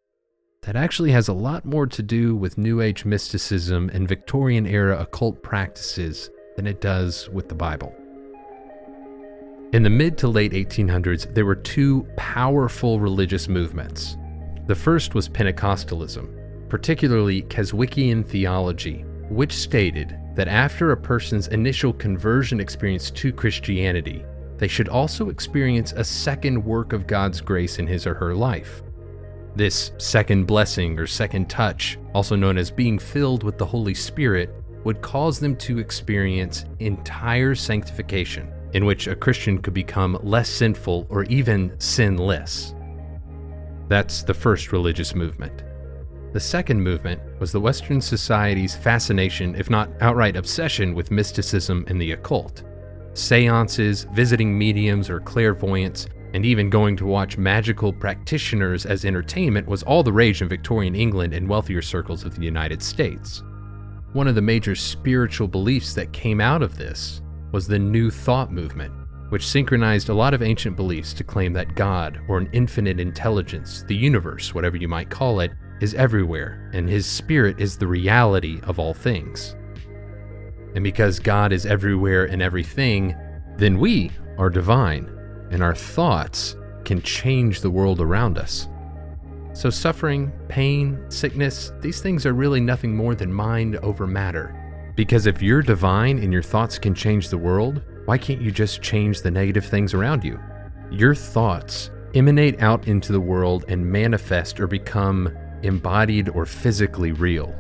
that 0.66 0.76
actually 0.76 1.12
has 1.12 1.28
a 1.28 1.34
lot 1.34 1.64
more 1.64 1.86
to 1.86 2.02
do 2.02 2.36
with 2.36 2.58
New 2.58 2.82
Age 2.82 3.06
mysticism 3.06 3.90
and 3.94 4.08
Victorian 4.08 4.66
era 4.66 5.00
occult 5.00 5.44
practices 5.44 6.32
than 6.56 6.66
it 6.66 6.82
does 6.82 7.30
with 7.30 7.50
the 7.50 7.56
Bible. 7.56 7.96
In 9.74 9.84
the 9.84 9.90
mid 9.90 10.18
to 10.20 10.28
late 10.28 10.54
1800s, 10.54 11.34
there 11.34 11.46
were 11.46 11.56
two 11.56 12.08
powerful 12.16 13.00
religious 13.00 13.48
movements. 13.48 14.16
The 14.68 14.76
first 14.76 15.16
was 15.16 15.28
Pentecostalism, 15.28 16.70
particularly 16.70 17.42
Keswickian 17.44 18.26
theology, 18.26 19.04
which 19.30 19.54
stated 19.54 20.18
that 20.36 20.48
after 20.48 20.92
a 20.92 20.98
person's 20.98 21.48
initial 21.48 21.92
conversion 21.92 22.60
experience 22.60 23.10
to 23.12 23.34
Christianity, 23.34 24.24
they 24.58 24.68
should 24.68 24.88
also 24.88 25.30
experience 25.30 25.92
a 25.94 26.04
second 26.04 26.64
work 26.64 26.94
of 26.94 27.08
God's 27.08 27.42
grace 27.42 27.80
in 27.80 27.88
his 27.88 28.08
or 28.08 28.14
her 28.14 28.34
life. 28.34 28.84
This 29.56 29.92
second 29.98 30.46
blessing 30.46 31.00
or 31.00 31.08
second 31.08 31.50
touch, 31.50 31.98
also 32.14 32.36
known 32.36 32.58
as 32.58 32.72
being 32.72 33.00
filled 33.00 33.44
with 33.44 33.58
the 33.58 33.66
Holy 33.66 33.94
Spirit, 33.94 34.54
would 34.84 35.02
cause 35.02 35.40
them 35.40 35.56
to 35.58 35.80
experience 35.80 36.66
entire 36.80 37.56
sanctification, 37.56 38.52
in 38.76 38.84
which 38.84 39.08
a 39.08 39.16
Christian 39.16 39.58
could 39.58 39.74
become 39.74 40.20
less 40.22 40.50
sinful 40.50 41.08
or 41.10 41.24
even 41.24 41.74
sinless. 41.80 42.76
That's 43.88 44.22
the 44.22 44.34
first 44.34 44.74
religious 44.74 45.16
movement. 45.16 45.64
The 46.34 46.42
second 46.42 46.82
movement 46.82 47.22
was 47.40 47.54
the 47.54 47.62
Western 47.62 48.02
society's 48.02 48.76
fascination, 48.76 49.56
if 49.56 49.70
not 49.70 49.90
outright 50.02 50.36
obsession, 50.36 50.94
with 50.94 51.10
mysticism 51.10 51.86
and 51.88 52.02
the 52.02 52.12
occult. 52.12 52.64
Seances, 53.14 54.08
visiting 54.12 54.58
mediums 54.58 55.10
or 55.10 55.22
clairvoyants, 55.22 56.08
and 56.34 56.46
even 56.46 56.70
going 56.70 56.98
to 56.98 57.06
watch 57.06 57.38
magical 57.38 57.94
practitioners 57.94 58.86
as 58.86 59.06
entertainment 59.06 59.70
was 59.70 59.84
all 59.84 60.04
the 60.04 60.12
rage 60.12 60.42
in 60.42 60.50
Victorian 60.50 60.96
England 60.96 61.34
and 61.34 61.48
wealthier 61.48 61.82
circles 61.82 62.26
of 62.26 62.36
the 62.36 62.44
United 62.44 62.84
States. 62.84 63.42
One 64.12 64.28
of 64.28 64.36
the 64.36 64.42
major 64.42 64.76
spiritual 64.76 65.48
beliefs 65.48 65.94
that 65.94 66.12
came 66.12 66.42
out 66.42 66.62
of 66.62 66.76
this 66.76 67.22
was 67.56 67.70
the 67.70 67.80
New 67.80 68.12
Thought 68.12 68.52
movement, 68.52 68.94
which 69.30 69.48
synchronized 69.48 70.10
a 70.10 70.14
lot 70.14 70.34
of 70.34 70.42
ancient 70.42 70.76
beliefs 70.76 71.14
to 71.14 71.24
claim 71.24 71.54
that 71.54 71.74
God, 71.74 72.20
or 72.28 72.38
an 72.38 72.50
infinite 72.52 73.00
intelligence, 73.00 73.86
the 73.88 73.96
universe, 73.96 74.54
whatever 74.54 74.76
you 74.76 74.90
might 74.90 75.10
call 75.10 75.40
it, 75.40 75.54
is 75.80 75.94
everywhere, 75.94 76.70
and 76.74 76.90
His 76.90 77.06
Spirit 77.06 77.58
is 77.58 77.78
the 77.78 77.88
reality 77.88 78.60
of 78.64 78.78
all 78.78 78.94
things. 78.94 79.56
And 80.76 80.84
because 80.84 81.18
God 81.18 81.54
is 81.54 81.66
everywhere 81.66 82.26
and 82.26 82.42
everything, 82.42 83.16
then 83.56 83.80
we 83.80 84.12
are 84.38 84.50
divine 84.50 85.10
and 85.50 85.64
our 85.64 85.76
thoughts 85.76 86.58
can 86.84 87.02
change 87.02 87.62
the 87.62 87.72
world 87.72 88.02
around 88.02 88.38
us. 88.38 88.68
So, 89.54 89.70
suffering, 89.70 90.30
pain, 90.50 91.06
sickness, 91.08 91.72
these 91.80 92.02
things 92.02 92.26
are 92.26 92.34
really 92.34 92.60
nothing 92.60 92.94
more 92.94 93.16
than 93.16 93.32
mind 93.32 93.78
over 93.78 94.06
matter. 94.06 94.65
Because 94.96 95.28
if 95.28 95.42
you're 95.42 95.62
divine 95.62 96.20
and 96.20 96.32
your 96.32 96.42
thoughts 96.42 96.80
can 96.80 96.96
change 96.96 97.30
the 97.30 97.38
world, 97.38 97.82
why 98.06 98.18
can't 98.18 98.42
you 98.42 98.52
just 98.52 98.82
change 98.82 99.22
the 99.22 99.32
negative 99.32 99.66
things 99.66 99.94
around 99.94 100.24
you? 100.24 100.40
Your 100.90 101.14
thoughts 101.14 101.92
emanate 102.14 102.62
out 102.62 102.88
into 102.88 103.12
the 103.12 103.20
world 103.20 103.66
and 103.68 103.86
manifest 103.86 104.60
or 104.60 104.68
become 104.68 105.36
embodied 105.64 106.30
or 106.30 106.46
physically 106.46 107.12
real. 107.12 107.54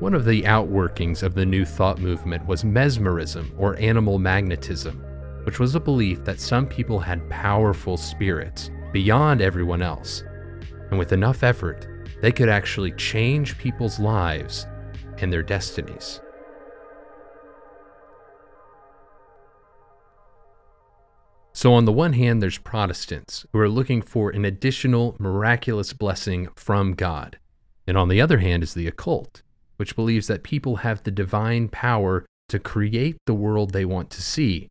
One 0.00 0.14
of 0.14 0.24
the 0.24 0.42
outworkings 0.42 1.22
of 1.22 1.34
the 1.34 1.46
New 1.46 1.64
Thought 1.64 1.98
movement 1.98 2.46
was 2.46 2.64
mesmerism 2.64 3.54
or 3.58 3.78
animal 3.78 4.18
magnetism 4.18 5.04
which 5.44 5.60
was 5.60 5.74
a 5.74 5.80
belief 5.80 6.24
that 6.24 6.40
some 6.40 6.66
people 6.66 6.98
had 6.98 7.28
powerful 7.30 7.96
spirits 7.96 8.70
beyond 8.92 9.40
everyone 9.40 9.82
else, 9.82 10.24
and 10.90 10.98
with 10.98 11.12
enough 11.12 11.42
effort, 11.42 11.86
they 12.20 12.32
could 12.32 12.48
actually 12.48 12.92
change 12.92 13.58
people's 13.58 13.98
lives 14.00 14.66
and 15.24 15.32
their 15.32 15.42
destinies. 15.42 16.20
So, 21.54 21.72
on 21.72 21.86
the 21.86 21.92
one 21.92 22.12
hand, 22.12 22.42
there's 22.42 22.58
Protestants 22.58 23.46
who 23.52 23.58
are 23.58 23.68
looking 23.68 24.02
for 24.02 24.28
an 24.28 24.44
additional 24.44 25.16
miraculous 25.18 25.94
blessing 25.94 26.48
from 26.56 26.92
God. 26.92 27.38
And 27.86 27.96
on 27.96 28.08
the 28.08 28.20
other 28.20 28.38
hand 28.38 28.62
is 28.62 28.74
the 28.74 28.86
occult, 28.86 29.40
which 29.76 29.96
believes 29.96 30.26
that 30.26 30.42
people 30.42 30.76
have 30.76 31.02
the 31.02 31.10
divine 31.10 31.68
power 31.68 32.26
to 32.50 32.58
create 32.58 33.16
the 33.24 33.34
world 33.34 33.72
they 33.72 33.84
want 33.84 34.10
to 34.10 34.22
see 34.22 34.68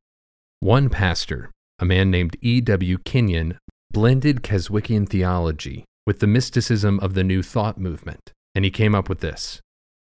one 0.59 0.89
pastor, 0.89 1.49
a 1.79 1.85
man 1.85 2.11
named 2.11 2.37
E.W. 2.41 2.99
Kenyon, 2.99 3.57
blended 3.91 4.43
Keswickian 4.43 5.09
theology 5.09 5.83
with 6.05 6.19
the 6.19 6.27
mysticism 6.27 6.99
of 6.99 7.15
the 7.15 7.23
New 7.23 7.41
Thought 7.41 7.77
movement, 7.77 8.31
and 8.53 8.63
he 8.63 8.71
came 8.71 8.93
up 8.93 9.09
with 9.09 9.19
this 9.19 9.61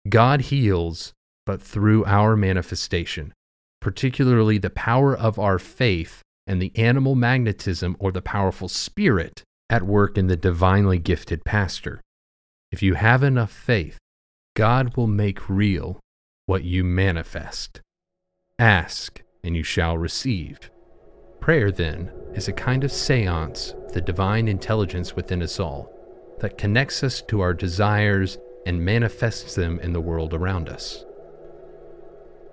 God 0.09 0.43
heals, 0.43 1.13
but 1.45 1.61
through 1.61 2.05
our 2.07 2.37
manifestation, 2.37 3.35
particularly 3.81 4.59
the 4.59 4.71
power 4.71 5.17
of 5.17 5.39
our 5.39 5.59
faith 5.59 6.23
and 6.47 6.61
the 6.61 6.73
animal 6.77 7.15
magnetism 7.15 7.97
or 7.99 8.11
the 8.13 8.23
powerful 8.23 8.69
spirit 8.69 9.43
at 9.69 9.83
work 9.83 10.19
in 10.19 10.27
the 10.27 10.37
divinely 10.37 10.99
gifted 10.99 11.45
pastor. 11.45 12.01
If 12.73 12.83
you 12.83 12.95
have 12.95 13.23
enough 13.23 13.53
faith, 13.53 13.99
God 14.57 14.97
will 14.97 15.07
make 15.07 15.49
real 15.49 16.01
what 16.47 16.65
you 16.65 16.83
manifest. 16.83 17.81
Ask, 18.59 19.23
and 19.45 19.57
you 19.57 19.63
shall 19.63 19.97
receive. 19.97 20.71
Prayer, 21.41 21.71
then, 21.71 22.11
is 22.35 22.49
a 22.49 22.53
kind 22.53 22.85
of 22.85 22.93
seance 22.93 23.75
the 23.93 24.01
divine 24.01 24.49
intelligence 24.49 25.17
within 25.17 25.43
us 25.43 25.59
all 25.59 25.93
that 26.41 26.59
connects 26.59 27.03
us 27.03 27.23
to 27.23 27.41
our 27.41 27.55
desires 27.55 28.39
and 28.67 28.85
manifests 28.85 29.55
them 29.55 29.79
in 29.81 29.93
the 29.93 30.01
world 30.01 30.35
around 30.35 30.69
us. 30.69 31.05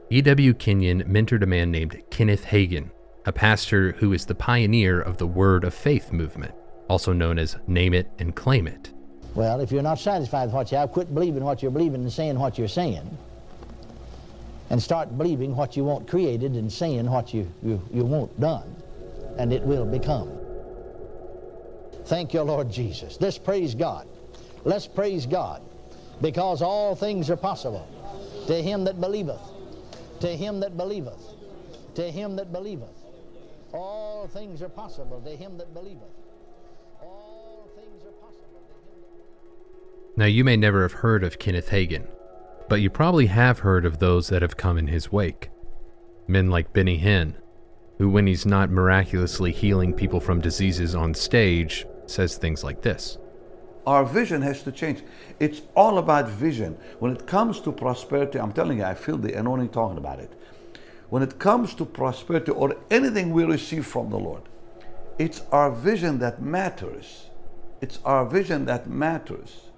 E.W. 0.10 0.54
Kenyon 0.54 1.04
mentored 1.04 1.44
a 1.44 1.46
man 1.46 1.70
named 1.70 2.02
Kenneth 2.10 2.46
Hagin, 2.46 2.92
a 3.26 3.32
pastor 3.34 3.92
who 3.94 4.14
is 4.14 4.26
the 4.26 4.36
pioneer 4.36 5.02
of 5.02 5.18
the 5.18 5.28
Word 5.28 5.66
of 5.66 5.74
Faith 5.74 6.14
movement, 6.14 6.56
also 6.88 7.12
known 7.12 7.38
as 7.38 7.58
Name 7.68 7.94
It 7.94 8.10
and 8.18 8.34
Claim 8.34 8.68
It. 8.68 8.94
Well, 9.36 9.60
if 9.60 9.72
you're 9.72 9.84
not 9.84 10.00
satisfied 10.00 10.46
with 10.46 10.54
what 10.54 10.72
you 10.72 10.78
have, 10.78 10.92
quit 10.92 11.14
believing 11.14 11.44
what 11.44 11.62
you're 11.62 11.72
believing 11.72 12.02
and 12.02 12.12
saying 12.12 12.40
what 12.40 12.58
you're 12.58 12.70
saying 12.70 13.18
and 14.70 14.82
start 14.82 15.18
believing 15.18 15.56
what 15.56 15.78
you 15.78 15.84
want 15.84 16.08
created 16.08 16.54
and 16.54 16.72
saying 16.72 17.10
what 17.10 17.34
you, 17.34 17.52
you, 17.62 17.82
you 17.92 18.04
want 18.04 18.40
done, 18.40 18.76
and 19.38 19.52
it 19.54 19.62
will 19.62 19.86
become. 19.86 20.32
Thank 22.06 22.34
you, 22.34 22.42
Lord 22.42 22.72
Jesus. 22.72 23.18
Let's 23.20 23.38
praise 23.38 23.76
God. 23.76 24.08
Let's 24.64 24.88
praise 24.88 25.26
God 25.26 25.62
because 26.22 26.62
all 26.62 26.96
things 26.96 27.30
are 27.30 27.38
possible 27.38 27.88
to 28.48 28.62
him 28.62 28.84
that 28.86 29.00
believeth, 29.00 29.42
to 30.20 30.28
him 30.28 30.60
that 30.60 30.78
believeth, 30.78 31.34
to 31.96 32.10
him 32.12 32.36
that 32.36 32.52
believeth. 32.52 32.90
All 33.74 34.28
things 34.28 34.62
are 34.62 34.70
possible 34.70 35.22
to 35.22 35.36
him 35.36 35.58
that 35.58 35.74
believeth. 35.74 36.04
All 37.02 37.68
things 37.76 38.04
are 38.06 38.12
possible 38.12 38.60
Now, 40.16 40.26
you 40.26 40.44
may 40.44 40.58
never 40.58 40.84
have 40.84 40.94
heard 40.94 41.24
of 41.24 41.38
Kenneth 41.38 41.70
Hagin 41.70 42.08
but 42.70 42.82
you 42.82 42.90
probably 42.90 43.28
have 43.28 43.60
heard 43.60 43.86
of 43.86 44.00
those 44.00 44.28
that 44.30 44.42
have 44.42 44.58
come 44.58 44.78
in 44.78 44.88
his 44.88 45.12
wake. 45.12 45.50
Men 46.28 46.50
like 46.50 46.74
Benny 46.74 47.00
Hinn, 47.00 47.36
who, 47.98 48.10
when 48.10 48.28
he's 48.28 48.46
not 48.46 48.70
miraculously 48.70 49.52
healing 49.52 49.94
people 49.94 50.20
from 50.20 50.42
diseases 50.42 50.94
on 50.94 51.14
stage, 51.14 51.86
says 52.06 52.38
things 52.38 52.64
like 52.64 52.82
this 52.82 53.18
Our 53.88 54.04
vision 54.04 54.42
has 54.42 54.64
to 54.64 54.72
change. 54.74 55.02
It's 55.40 55.62
all 55.74 55.98
about 55.98 56.28
vision. 56.28 56.78
When 57.00 57.14
it 57.14 57.26
comes 57.26 57.62
to 57.62 57.72
prosperity, 57.72 58.38
I'm 58.38 58.52
telling 58.52 58.80
you, 58.80 58.84
I 58.84 58.94
feel 58.94 59.18
the 59.18 59.34
anointing 59.34 59.70
talking 59.70 59.98
about 59.98 60.20
it. 60.20 60.30
When 61.10 61.24
it 61.24 61.40
comes 61.40 61.74
to 61.76 61.86
prosperity 61.86 62.52
or 62.52 62.76
anything 62.92 63.32
we 63.32 63.46
receive 63.46 63.86
from 63.86 64.10
the 64.10 64.20
Lord, 64.20 64.42
it's 65.18 65.42
our 65.54 65.72
vision 65.72 66.20
that 66.20 66.42
matters. 66.42 67.28
It's 67.80 68.00
our 68.04 68.26
vision 68.26 68.66
that 68.66 68.90
matters. 68.90 69.72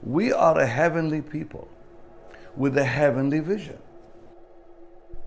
We 0.00 0.32
are 0.32 0.56
a 0.56 0.66
heavenly 0.66 1.20
people 1.20 1.66
with 2.56 2.78
a 2.78 2.84
heavenly 2.84 3.40
vision. 3.40 3.78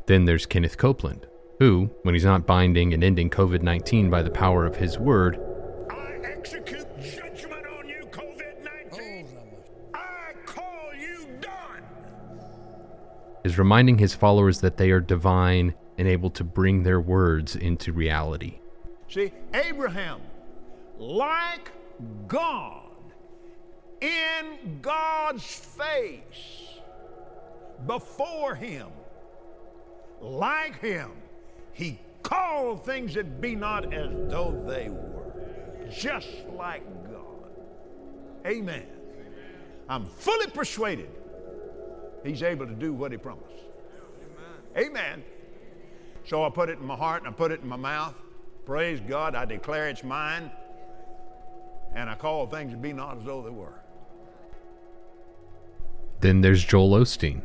Then 0.06 0.24
there's 0.24 0.46
Kenneth 0.46 0.78
Copeland, 0.78 1.28
who, 1.60 1.90
when 2.04 2.16
he's 2.16 2.24
not 2.24 2.48
binding 2.48 2.94
and 2.94 3.04
ending 3.04 3.30
COVID 3.30 3.64
19 3.64 4.10
by 4.10 4.22
the 4.22 4.32
power 4.32 4.66
of 4.66 4.78
his 4.78 4.98
word, 4.98 5.42
I 5.90 6.20
execute 6.24 6.89
is 13.44 13.58
reminding 13.58 13.98
his 13.98 14.14
followers 14.14 14.62
that 14.62 14.78
they 14.78 14.92
are 14.92 15.00
divine 15.00 15.74
and 15.98 16.08
able 16.08 16.30
to 16.32 16.44
bring 16.44 16.84
their 16.84 17.00
words 17.00 17.56
into 17.56 17.94
reality. 17.94 18.60
See, 19.08 19.32
Abraham, 19.54 20.22
like 20.98 21.72
God, 22.28 22.92
in 24.02 24.80
God's 24.82 25.44
face, 25.44 26.80
before 27.88 28.56
him, 28.56 28.88
like 30.22 30.80
him, 30.80 31.12
he 31.74 32.00
called 32.24 32.86
things 32.86 33.14
that 33.14 33.42
be 33.42 33.56
not 33.56 33.94
as 33.94 34.10
though 34.30 34.64
they 34.68 34.90
were, 34.90 35.34
just 35.92 36.30
like 36.56 36.84
God. 37.12 37.50
Amen. 38.46 38.86
I'm 39.88 40.06
fully 40.06 40.48
persuaded 40.48 41.10
he's 42.24 42.44
able 42.44 42.66
to 42.68 42.74
do 42.74 42.94
what 42.94 43.12
he 43.12 43.18
promised. 43.18 43.46
Amen. 44.76 44.90
Amen. 44.90 45.24
So 46.26 46.44
I 46.44 46.50
put 46.50 46.70
it 46.70 46.80
in 46.80 46.86
my 46.86 46.96
heart 46.96 47.24
and 47.24 47.30
I 47.30 47.36
put 47.36 47.52
it 47.52 47.62
in 47.62 47.68
my 47.68 47.76
mouth. 47.76 48.14
Praise 48.66 49.00
God, 49.00 49.36
I 49.36 49.46
declare 49.46 49.90
it's 49.90 50.04
mine. 50.04 50.52
And 51.96 52.10
I 52.10 52.16
call 52.16 52.46
things 52.46 52.72
to 52.72 52.78
be 52.78 52.94
not 52.94 53.18
as 53.18 53.24
though 53.24 53.42
they 53.42 53.50
were. 53.50 53.74
Then 56.20 56.42
there's 56.42 56.64
Joel 56.64 56.92
Osteen. 56.92 57.42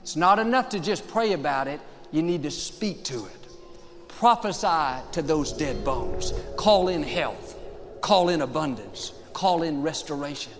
It's 0.00 0.16
not 0.16 0.38
enough 0.38 0.68
to 0.70 0.80
just 0.80 1.06
pray 1.08 1.32
about 1.32 1.68
it, 1.68 1.80
you 2.12 2.22
need 2.22 2.44
to 2.44 2.50
speak 2.50 3.04
to 3.04 3.26
it. 3.26 3.48
Prophesy 4.08 5.02
to 5.12 5.20
those 5.20 5.52
dead 5.52 5.84
bones. 5.84 6.32
Call 6.56 6.88
in 6.88 7.02
health, 7.02 7.58
call 8.00 8.30
in 8.30 8.40
abundance, 8.40 9.12
call 9.32 9.62
in 9.62 9.82
restoration. 9.82 10.52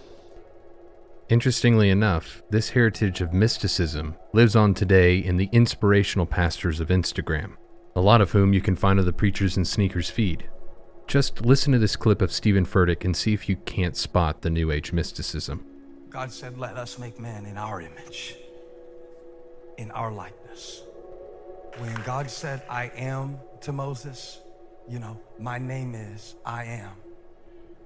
Interestingly 1.29 1.91
enough, 1.91 2.41
this 2.51 2.71
heritage 2.71 3.21
of 3.21 3.33
mysticism 3.33 4.15
lives 4.33 4.55
on 4.55 4.75
today 4.75 5.19
in 5.19 5.37
the 5.37 5.49
inspirational 5.51 6.25
pastors 6.25 6.79
of 6.79 6.87
Instagram, 6.87 7.57
a 7.97 8.01
lot 8.01 8.21
of 8.21 8.31
whom 8.31 8.53
you 8.53 8.61
can 8.61 8.77
find 8.77 9.01
on 9.01 9.05
the 9.05 9.13
Preachers 9.13 9.57
and 9.57 9.67
Sneakers 9.67 10.09
feed. 10.09 10.49
Just 11.09 11.45
listen 11.45 11.73
to 11.73 11.81
this 11.81 11.97
clip 11.97 12.23
of 12.23 12.31
Steven 12.31 12.65
Furtick 12.65 13.05
and 13.05 13.17
see 13.17 13.33
if 13.33 13.49
you 13.49 13.57
can't 13.57 13.97
spot 13.97 14.43
the 14.43 14.51
New 14.51 14.71
Age 14.71 14.93
mysticism. 14.93 15.67
God 16.11 16.31
said, 16.31 16.59
Let 16.59 16.77
us 16.77 16.97
make 16.97 17.19
man 17.19 17.45
in 17.45 17.57
our 17.57 17.81
image, 17.81 18.37
in 19.79 19.91
our 19.91 20.13
likeness. 20.13 20.83
When 21.79 21.95
God 22.05 22.31
said, 22.31 22.63
I 22.71 22.93
am 22.97 23.39
to 23.63 23.73
Moses, 23.73 24.39
you 24.89 25.01
know, 25.01 25.19
my 25.41 25.59
name 25.59 25.97
is 25.97 26.37
I 26.45 26.67
am, 26.67 26.93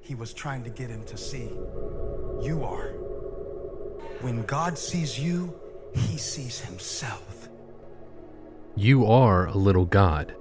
he 0.03 0.15
was 0.15 0.35
trying 0.35 0.63
to 0.65 0.71
get 0.71 0.91
him 0.91 1.05
to 1.05 1.17
see, 1.17 1.49
you 2.43 2.63
are. 2.65 3.10
When 4.21 4.43
God 4.43 4.77
sees 4.77 5.19
you, 5.19 5.59
he 5.95 6.19
sees 6.19 6.61
himself. 6.61 7.49
You 8.77 9.07
are 9.07 9.47
a 9.47 9.55
little 9.55 9.87
God. 9.87 10.35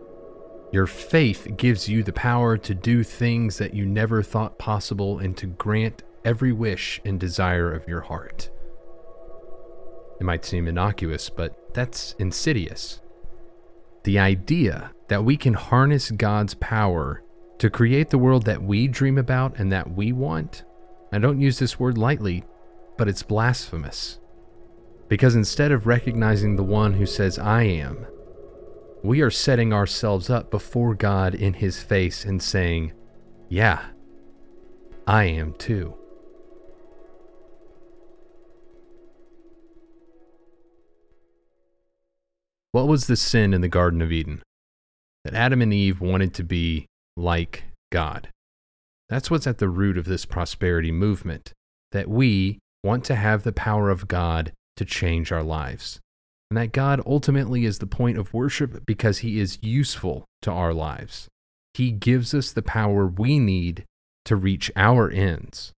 Your 0.71 0.85
faith 0.85 1.47
gives 1.55 1.87
you 1.87 2.03
the 2.03 2.13
power 2.13 2.57
to 2.57 2.75
do 2.75 3.03
things 3.03 3.57
that 3.57 3.73
you 3.73 3.85
never 3.85 4.21
thought 4.21 4.59
possible 4.59 5.19
and 5.19 5.35
to 5.37 5.47
grant 5.47 6.03
every 6.25 6.51
wish 6.51 6.99
and 7.05 7.19
desire 7.19 7.73
of 7.73 7.87
your 7.87 8.01
heart. 8.01 8.49
It 10.19 10.25
might 10.25 10.43
seem 10.43 10.67
innocuous, 10.67 11.29
but 11.29 11.73
that's 11.73 12.15
insidious. 12.19 13.01
The 14.03 14.19
idea 14.19 14.91
that 15.07 15.23
we 15.23 15.37
can 15.37 15.53
harness 15.53 16.11
God's 16.11 16.53
power 16.55 17.23
to 17.59 17.69
create 17.69 18.09
the 18.09 18.17
world 18.17 18.45
that 18.45 18.61
we 18.61 18.89
dream 18.89 19.17
about 19.17 19.57
and 19.57 19.71
that 19.71 19.91
we 19.91 20.11
want, 20.11 20.63
I 21.13 21.19
don't 21.19 21.39
use 21.39 21.59
this 21.59 21.79
word 21.79 21.97
lightly, 21.97 22.43
but 22.99 23.07
it's 23.07 23.23
blasphemous. 23.23 24.19
Because 25.07 25.33
instead 25.33 25.71
of 25.71 25.87
recognizing 25.87 26.57
the 26.57 26.63
one 26.63 26.95
who 26.95 27.05
says, 27.05 27.39
I 27.39 27.63
am, 27.63 28.05
we 29.01 29.21
are 29.21 29.31
setting 29.31 29.71
ourselves 29.71 30.29
up 30.29 30.51
before 30.51 30.93
God 30.95 31.33
in 31.33 31.53
His 31.53 31.81
face 31.81 32.25
and 32.25 32.43
saying, 32.43 32.91
Yeah, 33.47 33.85
I 35.07 35.23
am 35.23 35.53
too. 35.53 35.95
What 42.73 42.89
was 42.89 43.07
the 43.07 43.15
sin 43.15 43.53
in 43.53 43.61
the 43.61 43.69
Garden 43.69 44.01
of 44.01 44.11
Eden? 44.11 44.43
That 45.23 45.33
Adam 45.33 45.61
and 45.61 45.73
Eve 45.73 46.01
wanted 46.01 46.33
to 46.33 46.43
be 46.43 46.85
like 47.15 47.63
God. 47.93 48.27
That's 49.07 49.31
what's 49.31 49.47
at 49.47 49.57
the 49.57 49.69
root 49.69 49.97
of 49.97 50.05
this 50.05 50.25
prosperity 50.25 50.91
movement. 50.91 51.53
That 51.93 52.09
we, 52.09 52.59
want 52.83 53.03
to 53.05 53.15
have 53.15 53.43
the 53.43 53.51
power 53.51 53.89
of 53.89 54.07
God 54.07 54.51
to 54.77 54.85
change 54.85 55.31
our 55.31 55.43
lives. 55.43 55.99
And 56.49 56.57
that 56.57 56.71
God 56.71 57.01
ultimately 57.05 57.65
is 57.65 57.79
the 57.79 57.85
point 57.85 58.17
of 58.17 58.33
worship 58.33 58.85
because 58.85 59.19
He 59.19 59.39
is 59.39 59.59
useful 59.61 60.25
to 60.41 60.51
our 60.51 60.73
lives. 60.73 61.27
He 61.73 61.91
gives 61.91 62.33
us 62.33 62.51
the 62.51 62.61
power 62.61 63.05
we 63.05 63.39
need 63.39 63.85
to 64.25 64.35
reach 64.35 64.71
our 64.75 65.09
ends. 65.09 65.73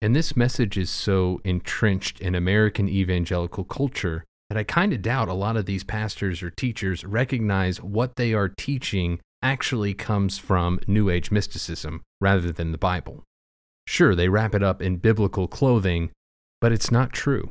And 0.00 0.16
this 0.16 0.36
message 0.36 0.76
is 0.76 0.90
so 0.90 1.40
entrenched 1.44 2.20
in 2.20 2.34
American 2.34 2.88
evangelical 2.88 3.64
culture 3.64 4.24
that 4.48 4.58
I 4.58 4.64
kind 4.64 4.92
of 4.92 5.00
doubt 5.00 5.28
a 5.28 5.34
lot 5.34 5.56
of 5.56 5.66
these 5.66 5.84
pastors 5.84 6.42
or 6.42 6.50
teachers 6.50 7.04
recognize 7.04 7.80
what 7.80 8.16
they 8.16 8.34
are 8.34 8.48
teaching 8.48 9.20
actually 9.42 9.94
comes 9.94 10.38
from 10.38 10.80
New 10.86 11.08
Age 11.08 11.30
mysticism 11.30 12.02
rather 12.20 12.52
than 12.52 12.72
the 12.72 12.78
Bible. 12.78 13.24
Sure, 13.86 14.14
they 14.14 14.28
wrap 14.28 14.54
it 14.54 14.62
up 14.62 14.80
in 14.80 14.96
biblical 14.96 15.48
clothing, 15.48 16.10
but 16.60 16.72
it's 16.72 16.90
not 16.90 17.12
true. 17.12 17.50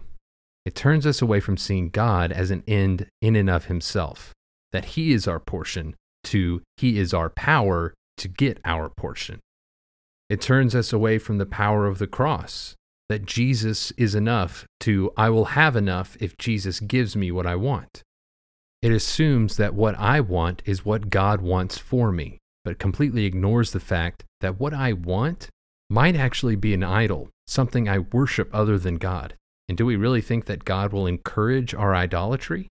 It 0.65 0.75
turns 0.75 1.05
us 1.05 1.21
away 1.21 1.39
from 1.39 1.57
seeing 1.57 1.89
God 1.89 2.31
as 2.31 2.51
an 2.51 2.63
end 2.67 3.07
in 3.21 3.35
and 3.35 3.49
of 3.49 3.65
himself, 3.65 4.33
that 4.71 4.85
he 4.85 5.11
is 5.11 5.27
our 5.27 5.39
portion, 5.39 5.95
to 6.25 6.61
he 6.77 6.99
is 6.99 7.13
our 7.13 7.29
power 7.29 7.93
to 8.17 8.27
get 8.27 8.59
our 8.63 8.89
portion. 8.89 9.39
It 10.29 10.39
turns 10.39 10.75
us 10.75 10.93
away 10.93 11.17
from 11.17 11.39
the 11.39 11.45
power 11.45 11.87
of 11.87 11.97
the 11.97 12.07
cross, 12.07 12.75
that 13.09 13.25
Jesus 13.25 13.91
is 13.97 14.15
enough 14.15 14.65
to 14.81 15.11
I 15.17 15.29
will 15.29 15.45
have 15.45 15.75
enough 15.75 16.15
if 16.21 16.37
Jesus 16.37 16.79
gives 16.79 17.15
me 17.15 17.31
what 17.31 17.45
I 17.45 17.55
want. 17.55 18.03
It 18.81 18.91
assumes 18.91 19.57
that 19.57 19.73
what 19.73 19.99
I 19.99 20.21
want 20.21 20.61
is 20.65 20.85
what 20.85 21.09
God 21.09 21.41
wants 21.41 21.77
for 21.77 22.11
me, 22.11 22.37
but 22.63 22.79
completely 22.79 23.25
ignores 23.25 23.71
the 23.71 23.79
fact 23.79 24.23
that 24.39 24.59
what 24.59 24.73
I 24.73 24.93
want 24.93 25.49
might 25.91 26.15
actually 26.15 26.55
be 26.55 26.73
an 26.73 26.83
idol, 26.83 27.29
something 27.47 27.89
I 27.89 27.99
worship 27.99 28.49
other 28.53 28.77
than 28.77 28.95
God. 28.95 29.33
And 29.67 29.77
do 29.77 29.85
we 29.85 29.97
really 29.97 30.21
think 30.21 30.45
that 30.45 30.63
God 30.63 30.93
will 30.93 31.05
encourage 31.05 31.73
our 31.73 31.93
idolatry? 31.93 32.69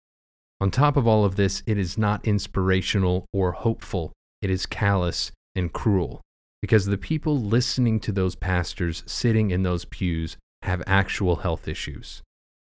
On 0.61 0.69
top 0.69 0.97
of 0.97 1.07
all 1.07 1.25
of 1.25 1.37
this, 1.37 1.63
it 1.65 1.79
is 1.79 1.97
not 1.97 2.27
inspirational 2.27 3.27
or 3.33 3.53
hopeful. 3.53 4.13
It 4.43 4.51
is 4.51 4.67
callous 4.67 5.31
and 5.55 5.73
cruel 5.73 6.23
because 6.61 6.87
the 6.87 6.99
people 6.99 7.39
listening 7.41 8.01
to 8.01 8.11
those 8.11 8.35
pastors 8.35 9.05
sitting 9.07 9.53
in 9.53 9.63
those 9.63 9.85
pews 9.85 10.37
have 10.63 10.83
actual 10.85 11.37
health 11.37 11.69
issues, 11.69 12.21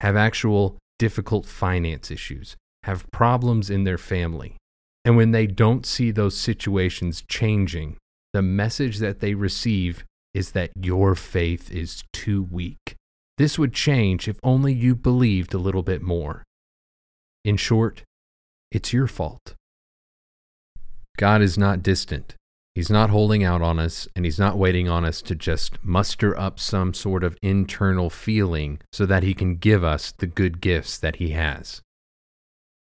have 0.00 0.14
actual 0.14 0.76
difficult 0.98 1.46
finance 1.46 2.10
issues, 2.10 2.54
have 2.82 3.10
problems 3.12 3.70
in 3.70 3.84
their 3.84 3.96
family. 3.96 4.58
And 5.06 5.16
when 5.16 5.30
they 5.30 5.46
don't 5.46 5.86
see 5.86 6.10
those 6.10 6.36
situations 6.36 7.24
changing, 7.28 7.96
the 8.34 8.42
message 8.42 8.98
that 8.98 9.20
they 9.20 9.32
receive 9.32 10.04
is 10.34 10.52
that 10.52 10.70
your 10.74 11.14
faith 11.14 11.70
is 11.70 12.02
too 12.12 12.42
weak. 12.42 12.96
This 13.38 13.58
would 13.58 13.72
change 13.72 14.28
if 14.28 14.38
only 14.42 14.74
you 14.74 14.94
believed 14.94 15.54
a 15.54 15.58
little 15.58 15.82
bit 15.82 16.02
more. 16.02 16.44
In 17.44 17.56
short, 17.56 18.02
it's 18.70 18.92
your 18.92 19.06
fault. 19.06 19.54
God 21.16 21.42
is 21.42 21.56
not 21.56 21.82
distant. 21.82 22.34
He's 22.74 22.90
not 22.90 23.10
holding 23.10 23.44
out 23.44 23.62
on 23.62 23.78
us, 23.78 24.08
and 24.16 24.24
He's 24.24 24.38
not 24.38 24.58
waiting 24.58 24.88
on 24.88 25.04
us 25.04 25.22
to 25.22 25.36
just 25.36 25.82
muster 25.84 26.36
up 26.36 26.58
some 26.58 26.92
sort 26.92 27.22
of 27.22 27.36
internal 27.40 28.10
feeling 28.10 28.80
so 28.92 29.06
that 29.06 29.22
He 29.22 29.32
can 29.32 29.56
give 29.56 29.84
us 29.84 30.12
the 30.12 30.26
good 30.26 30.60
gifts 30.60 30.98
that 30.98 31.16
He 31.16 31.30
has. 31.30 31.82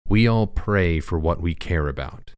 We 0.08 0.28
all 0.28 0.48
pray 0.48 1.02
for 1.02 1.20
what 1.20 1.42
we 1.42 1.54
care 1.56 1.90
about, 1.90 2.32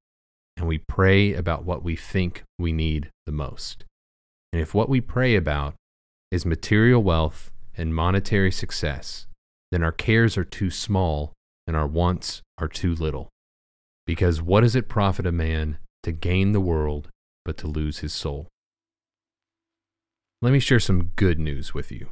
and 0.56 0.68
we 0.68 0.80
pray 0.80 1.34
about 1.34 1.64
what 1.64 1.84
we 1.84 1.96
think 1.96 2.44
we 2.58 2.72
need 2.72 3.12
the 3.28 3.32
most. 3.32 3.86
And 4.52 4.62
if 4.62 4.74
what 4.74 4.90
we 4.90 5.02
pray 5.02 5.36
about 5.36 5.76
is 6.32 6.46
material 6.46 7.04
wealth 7.04 7.52
and 7.76 7.94
monetary 7.94 8.52
success, 8.52 9.28
then 9.72 9.84
our 9.84 9.92
cares 9.92 10.38
are 10.38 10.44
too 10.44 10.70
small 10.70 11.34
and 11.66 11.76
our 11.76 11.88
wants 11.88 12.42
are 12.58 12.68
too 12.68 12.96
little. 12.96 13.30
Because 14.06 14.42
what 14.42 14.62
does 14.62 14.76
it 14.76 14.88
profit 14.88 15.26
a 15.26 15.32
man 15.32 15.78
to 16.04 16.12
gain 16.12 16.54
the 16.54 16.62
world 16.62 17.10
but 17.44 17.58
to 17.58 17.68
lose 17.68 18.00
his 18.00 18.14
soul? 18.14 18.48
Let 20.42 20.54
me 20.54 20.60
share 20.60 20.80
some 20.80 21.12
good 21.16 21.40
news 21.40 21.74
with 21.74 21.92
you. 21.92 22.10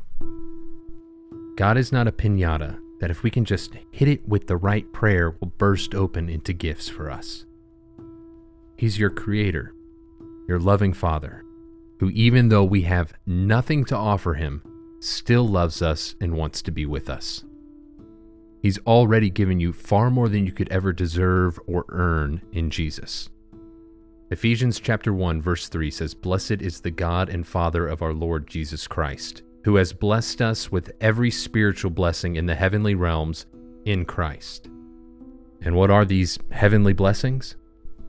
God 1.56 1.78
is 1.78 1.92
not 1.92 2.08
a 2.08 2.12
pinata 2.12 2.80
that 3.00 3.12
if 3.12 3.24
we 3.24 3.30
can 3.30 3.46
just 3.46 3.74
hit 3.92 4.08
it 4.08 4.28
with 4.28 4.48
the 4.48 4.58
right 4.58 4.92
prayer 4.92 5.32
will 5.32 5.48
burst 5.58 5.94
open 5.94 6.30
into 6.30 6.54
gifts 6.54 6.90
for 6.90 7.10
us. 7.10 7.46
He's 8.78 9.00
your 9.00 9.10
creator, 9.10 9.74
your 10.48 10.60
loving 10.60 10.92
father, 10.92 11.46
who, 12.00 12.10
even 12.10 12.50
though 12.50 12.64
we 12.64 12.82
have 12.84 13.14
nothing 13.26 13.86
to 13.86 13.96
offer 13.96 14.34
him, 14.34 14.62
still 15.00 15.48
loves 15.48 15.82
us 15.82 16.16
and 16.20 16.34
wants 16.34 16.62
to 16.64 16.72
be 16.72 16.86
with 16.86 17.10
us. 17.10 17.44
He's 18.62 18.80
already 18.80 19.30
given 19.30 19.60
you 19.60 19.72
far 19.72 20.10
more 20.10 20.28
than 20.28 20.46
you 20.46 20.52
could 20.52 20.70
ever 20.70 20.92
deserve 20.92 21.60
or 21.68 21.86
earn 21.90 22.42
in 22.52 22.70
Jesus. 22.72 23.30
Ephesians 24.32 24.80
chapter 24.80 25.14
1 25.14 25.40
verse 25.40 25.68
3 25.68 25.92
says, 25.92 26.16
"Blessed 26.16 26.62
is 26.62 26.82
the 26.82 26.90
God 26.90 27.30
and 27.30 27.46
Father 27.46 27.88
of 27.88 28.02
our 28.02 28.14
Lord 28.14 28.48
Jesus 28.48 28.88
Christ, 28.88 29.44
who 29.66 29.76
has 29.76 29.94
blessed 29.94 30.42
us 30.42 30.72
with 30.72 30.92
every 31.00 31.30
spiritual 31.30 31.92
blessing 31.92 32.36
in 32.36 32.48
the 32.48 32.56
heavenly 32.56 32.96
realms 32.96 33.46
in 33.86 34.04
Christ." 34.04 34.68
And 35.62 35.76
what 35.76 35.92
are 35.92 36.06
these 36.06 36.40
heavenly 36.50 36.94
blessings? 36.94 37.56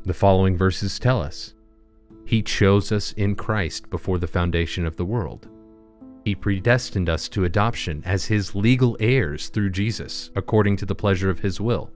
The 0.04 0.14
following 0.14 0.56
verses 0.56 0.98
tell 0.98 1.20
us. 1.20 1.52
He 2.26 2.42
chose 2.42 2.90
us 2.90 3.12
in 3.12 3.36
Christ 3.36 3.88
before 3.88 4.18
the 4.18 4.26
foundation 4.26 4.84
of 4.84 4.96
the 4.96 5.04
world. 5.04 5.48
He 6.24 6.34
predestined 6.34 7.08
us 7.08 7.28
to 7.30 7.44
adoption 7.44 8.02
as 8.04 8.26
his 8.26 8.56
legal 8.56 8.96
heirs 8.98 9.48
through 9.48 9.70
Jesus, 9.70 10.30
according 10.34 10.76
to 10.78 10.86
the 10.86 10.94
pleasure 10.94 11.30
of 11.30 11.38
his 11.38 11.60
will. 11.60 11.88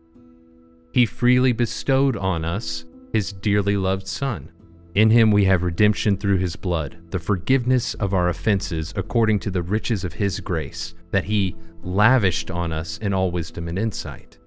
He 0.92 1.04
freely 1.04 1.52
bestowed 1.52 2.16
on 2.16 2.44
us 2.44 2.84
his 3.12 3.32
dearly 3.32 3.76
loved 3.76 4.06
Son. 4.06 4.52
In 4.94 5.10
him 5.10 5.32
we 5.32 5.46
have 5.46 5.64
redemption 5.64 6.16
through 6.16 6.38
his 6.38 6.54
blood, 6.54 7.10
the 7.10 7.18
forgiveness 7.18 7.94
of 7.94 8.14
our 8.14 8.28
offenses 8.28 8.94
according 8.94 9.40
to 9.40 9.50
the 9.50 9.62
riches 9.62 10.04
of 10.04 10.12
his 10.12 10.38
grace, 10.38 10.94
that 11.10 11.24
he 11.24 11.56
lavished 11.82 12.52
on 12.52 12.72
us 12.72 12.98
in 12.98 13.12
all 13.12 13.32
wisdom 13.32 13.66
and 13.66 13.78
insight. 13.78 14.38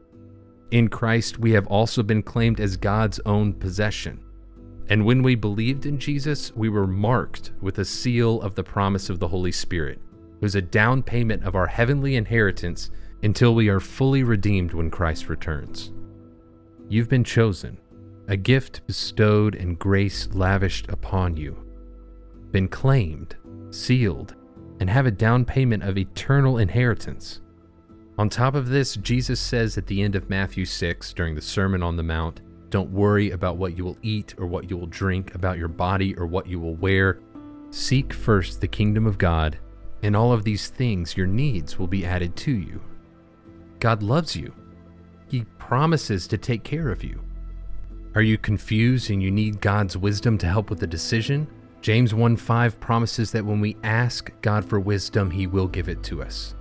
In 0.72 0.88
Christ 0.88 1.40
we 1.40 1.52
have 1.52 1.68
also 1.68 2.04
been 2.04 2.24
claimed 2.24 2.62
as 2.62 2.78
God's 2.78 3.20
own 3.26 3.54
possession. 3.54 4.24
And 4.90 5.06
when 5.06 5.24
we 5.24 5.36
believed 5.36 5.86
in 5.86 5.98
Jesus, 5.98 6.54
we 6.56 6.70
were 6.70 6.88
marked 6.88 7.52
with 7.62 7.80
a 7.80 7.86
seal 7.86 8.42
of 8.42 8.56
the 8.56 8.64
promise 8.64 9.10
of 9.10 9.20
the 9.20 9.28
Holy 9.28 9.52
Spirit, 9.52 10.00
who's 10.40 10.56
a 10.56 10.62
down 10.62 11.04
payment 11.04 11.44
of 11.44 11.56
our 11.56 11.68
heavenly 11.68 12.16
inheritance 12.16 12.92
until 13.24 13.56
we 13.56 13.70
are 13.70 13.80
fully 13.80 14.24
redeemed 14.24 14.74
when 14.74 14.92
Christ 14.92 15.30
returns. 15.30 15.92
You've 16.90 17.10
been 17.10 17.24
chosen 17.24 17.78
a 18.28 18.38
gift 18.38 18.86
bestowed 18.88 19.54
and 19.56 19.78
grace 19.78 20.30
lavished 20.32 20.88
upon 20.90 21.36
you, 21.36 21.58
been 22.52 22.68
claimed, 22.68 23.36
sealed, 23.70 24.36
and 24.80 24.90
have 24.90 25.06
a 25.06 25.12
down 25.12 25.44
payment 25.44 25.84
of 25.84 25.98
eternal 25.98 26.58
inheritance. 26.58 27.42
On 28.18 28.30
top 28.30 28.56
of 28.56 28.70
this, 28.70 28.96
Jesus 28.96 29.40
says 29.40 29.78
at 29.78 29.88
the 29.88 30.02
end 30.02 30.16
of 30.16 30.30
Matthew 30.30 30.66
6 30.66 31.14
during 31.14 31.36
the 31.36 31.42
Sermon 31.42 31.84
on 31.84 31.96
the 31.98 32.04
Mount, 32.04 32.42
Don't 32.74 32.90
worry 32.90 33.30
about 33.30 33.58
what 33.58 33.78
you 33.78 33.86
will 33.86 34.00
eat 34.02 34.34
or 34.40 34.48
what 34.48 34.68
you 34.68 34.76
will 34.78 34.88
drink, 34.88 35.36
about 35.36 35.60
your 35.60 35.68
body 35.68 36.18
or 36.18 36.26
what 36.26 36.48
you 36.48 36.60
will 36.60 36.74
wear. 36.74 37.20
Seek 37.70 38.12
first 38.12 38.62
the 38.62 38.68
kingdom 38.68 39.06
of 39.06 39.20
God, 39.20 39.60
and 40.02 40.16
all 40.16 40.32
of 40.32 40.44
these 40.44 40.70
things, 40.70 41.16
your 41.16 41.28
needs, 41.28 41.78
will 41.78 41.86
be 41.86 42.04
added 42.04 42.36
to 42.38 42.52
you. 42.52 42.82
God 43.78 44.02
loves 44.02 44.36
you, 44.36 44.56
He 45.30 45.44
promises 45.60 46.26
to 46.26 46.38
take 46.40 46.64
care 46.64 46.90
of 46.90 47.04
you. 47.04 47.22
Are 48.16 48.24
you 48.24 48.40
confused 48.40 49.12
and 49.12 49.22
you 49.22 49.30
need 49.30 49.62
God's 49.62 49.96
wisdom 49.96 50.40
to 50.40 50.48
help 50.48 50.72
with 50.72 50.80
the 50.80 50.88
decision? 50.88 51.46
James 51.82 52.16
1 52.16 52.36
5 52.36 52.80
promises 52.80 53.32
that 53.34 53.46
when 53.46 53.62
we 53.62 53.78
ask 53.84 54.32
God 54.42 54.68
for 54.68 54.80
wisdom, 54.80 55.30
He 55.30 55.46
will 55.46 55.68
give 55.68 55.90
it 55.90 56.02
to 56.06 56.24
us. 56.24 56.56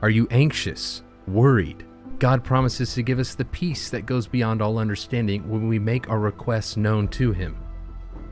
Are 0.00 0.08
you 0.08 0.26
anxious, 0.30 1.02
worried? 1.28 1.84
God 2.20 2.44
promises 2.44 2.92
to 2.94 3.02
give 3.02 3.18
us 3.18 3.34
the 3.34 3.46
peace 3.46 3.88
that 3.88 4.04
goes 4.04 4.26
beyond 4.26 4.60
all 4.60 4.76
understanding 4.76 5.48
when 5.48 5.68
we 5.68 5.78
make 5.78 6.10
our 6.10 6.18
requests 6.18 6.76
known 6.76 7.08
to 7.08 7.32
Him. 7.32 7.56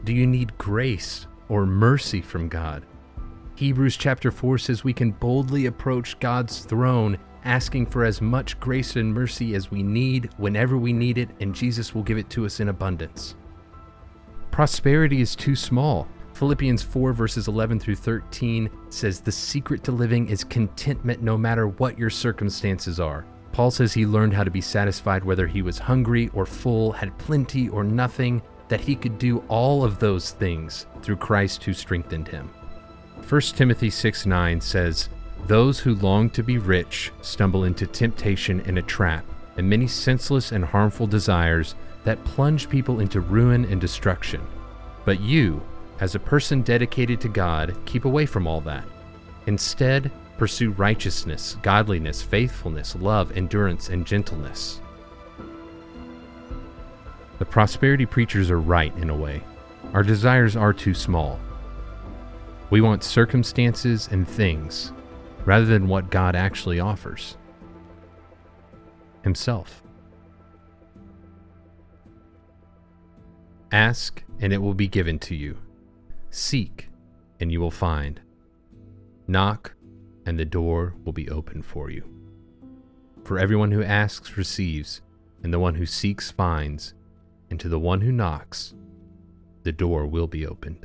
Do 0.04 0.12
you 0.12 0.26
need 0.26 0.58
grace 0.58 1.26
or 1.48 1.64
mercy 1.64 2.20
from 2.20 2.50
God? 2.50 2.84
Hebrews 3.54 3.96
chapter 3.96 4.30
4 4.30 4.58
says 4.58 4.84
we 4.84 4.92
can 4.92 5.12
boldly 5.12 5.64
approach 5.66 6.20
God's 6.20 6.66
throne 6.66 7.16
asking 7.44 7.86
for 7.86 8.04
as 8.04 8.20
much 8.20 8.60
grace 8.60 8.96
and 8.96 9.14
mercy 9.14 9.54
as 9.54 9.70
we 9.70 9.82
need 9.82 10.28
whenever 10.36 10.76
we 10.76 10.92
need 10.92 11.16
it, 11.16 11.30
and 11.40 11.54
Jesus 11.54 11.94
will 11.94 12.02
give 12.02 12.18
it 12.18 12.28
to 12.28 12.44
us 12.44 12.60
in 12.60 12.68
abundance. 12.68 13.36
Prosperity 14.50 15.22
is 15.22 15.34
too 15.34 15.56
small. 15.56 16.06
Philippians 16.34 16.82
4, 16.82 17.14
verses 17.14 17.48
11 17.48 17.80
through 17.80 17.96
13 17.96 18.68
says, 18.90 19.22
The 19.22 19.32
secret 19.32 19.82
to 19.84 19.92
living 19.92 20.28
is 20.28 20.44
contentment 20.44 21.22
no 21.22 21.38
matter 21.38 21.68
what 21.68 21.98
your 21.98 22.10
circumstances 22.10 23.00
are. 23.00 23.24
Paul 23.58 23.72
says 23.72 23.92
he 23.92 24.06
learned 24.06 24.34
how 24.34 24.44
to 24.44 24.52
be 24.52 24.60
satisfied 24.60 25.24
whether 25.24 25.48
he 25.48 25.62
was 25.62 25.80
hungry 25.80 26.30
or 26.32 26.46
full, 26.46 26.92
had 26.92 27.18
plenty 27.18 27.68
or 27.68 27.82
nothing, 27.82 28.40
that 28.68 28.80
he 28.80 28.94
could 28.94 29.18
do 29.18 29.42
all 29.48 29.82
of 29.82 29.98
those 29.98 30.30
things 30.30 30.86
through 31.02 31.16
Christ 31.16 31.64
who 31.64 31.72
strengthened 31.72 32.28
him. 32.28 32.50
1 33.28 33.40
Timothy 33.56 33.90
6 33.90 34.26
9 34.26 34.60
says, 34.60 35.08
those 35.48 35.80
who 35.80 35.96
long 35.96 36.30
to 36.30 36.44
be 36.44 36.58
rich 36.58 37.10
stumble 37.20 37.64
into 37.64 37.84
temptation 37.88 38.60
and 38.60 38.78
a 38.78 38.82
trap, 38.82 39.24
and 39.56 39.68
many 39.68 39.88
senseless 39.88 40.52
and 40.52 40.64
harmful 40.64 41.08
desires 41.08 41.74
that 42.04 42.22
plunge 42.22 42.68
people 42.68 43.00
into 43.00 43.20
ruin 43.20 43.64
and 43.64 43.80
destruction. 43.80 44.40
But 45.04 45.18
you, 45.18 45.60
as 45.98 46.14
a 46.14 46.20
person 46.20 46.62
dedicated 46.62 47.20
to 47.22 47.28
God, 47.28 47.76
keep 47.86 48.04
away 48.04 48.24
from 48.24 48.46
all 48.46 48.60
that. 48.60 48.84
Instead, 49.48 50.12
pursue 50.38 50.70
righteousness, 50.70 51.56
godliness, 51.62 52.22
faithfulness, 52.22 52.94
love, 52.96 53.36
endurance, 53.36 53.88
and 53.88 54.06
gentleness. 54.06 54.80
The 57.38 57.44
prosperity 57.44 58.06
preachers 58.06 58.50
are 58.50 58.60
right 58.60 58.96
in 58.96 59.10
a 59.10 59.16
way. 59.16 59.42
Our 59.92 60.02
desires 60.02 60.56
are 60.56 60.72
too 60.72 60.94
small. 60.94 61.38
We 62.70 62.80
want 62.80 63.02
circumstances 63.02 64.08
and 64.10 64.26
things 64.28 64.92
rather 65.44 65.66
than 65.66 65.88
what 65.88 66.10
God 66.10 66.36
actually 66.36 66.78
offers 66.78 67.36
Himself. 69.22 69.82
Ask, 73.72 74.22
and 74.40 74.52
it 74.52 74.62
will 74.62 74.74
be 74.74 74.88
given 74.88 75.18
to 75.20 75.34
you. 75.34 75.58
Seek, 76.30 76.88
and 77.40 77.50
you 77.50 77.60
will 77.60 77.70
find. 77.70 78.20
Knock, 79.26 79.74
and 80.28 80.38
the 80.38 80.44
door 80.44 80.94
will 81.06 81.12
be 81.14 81.30
open 81.30 81.62
for 81.62 81.88
you. 81.88 82.04
For 83.24 83.38
everyone 83.38 83.72
who 83.72 83.82
asks 83.82 84.36
receives, 84.36 85.00
and 85.42 85.54
the 85.54 85.58
one 85.58 85.76
who 85.76 85.86
seeks 85.86 86.30
finds, 86.30 86.92
and 87.48 87.58
to 87.58 87.68
the 87.70 87.78
one 87.78 88.02
who 88.02 88.12
knocks, 88.12 88.74
the 89.62 89.72
door 89.72 90.06
will 90.06 90.26
be 90.26 90.46
opened. 90.46 90.84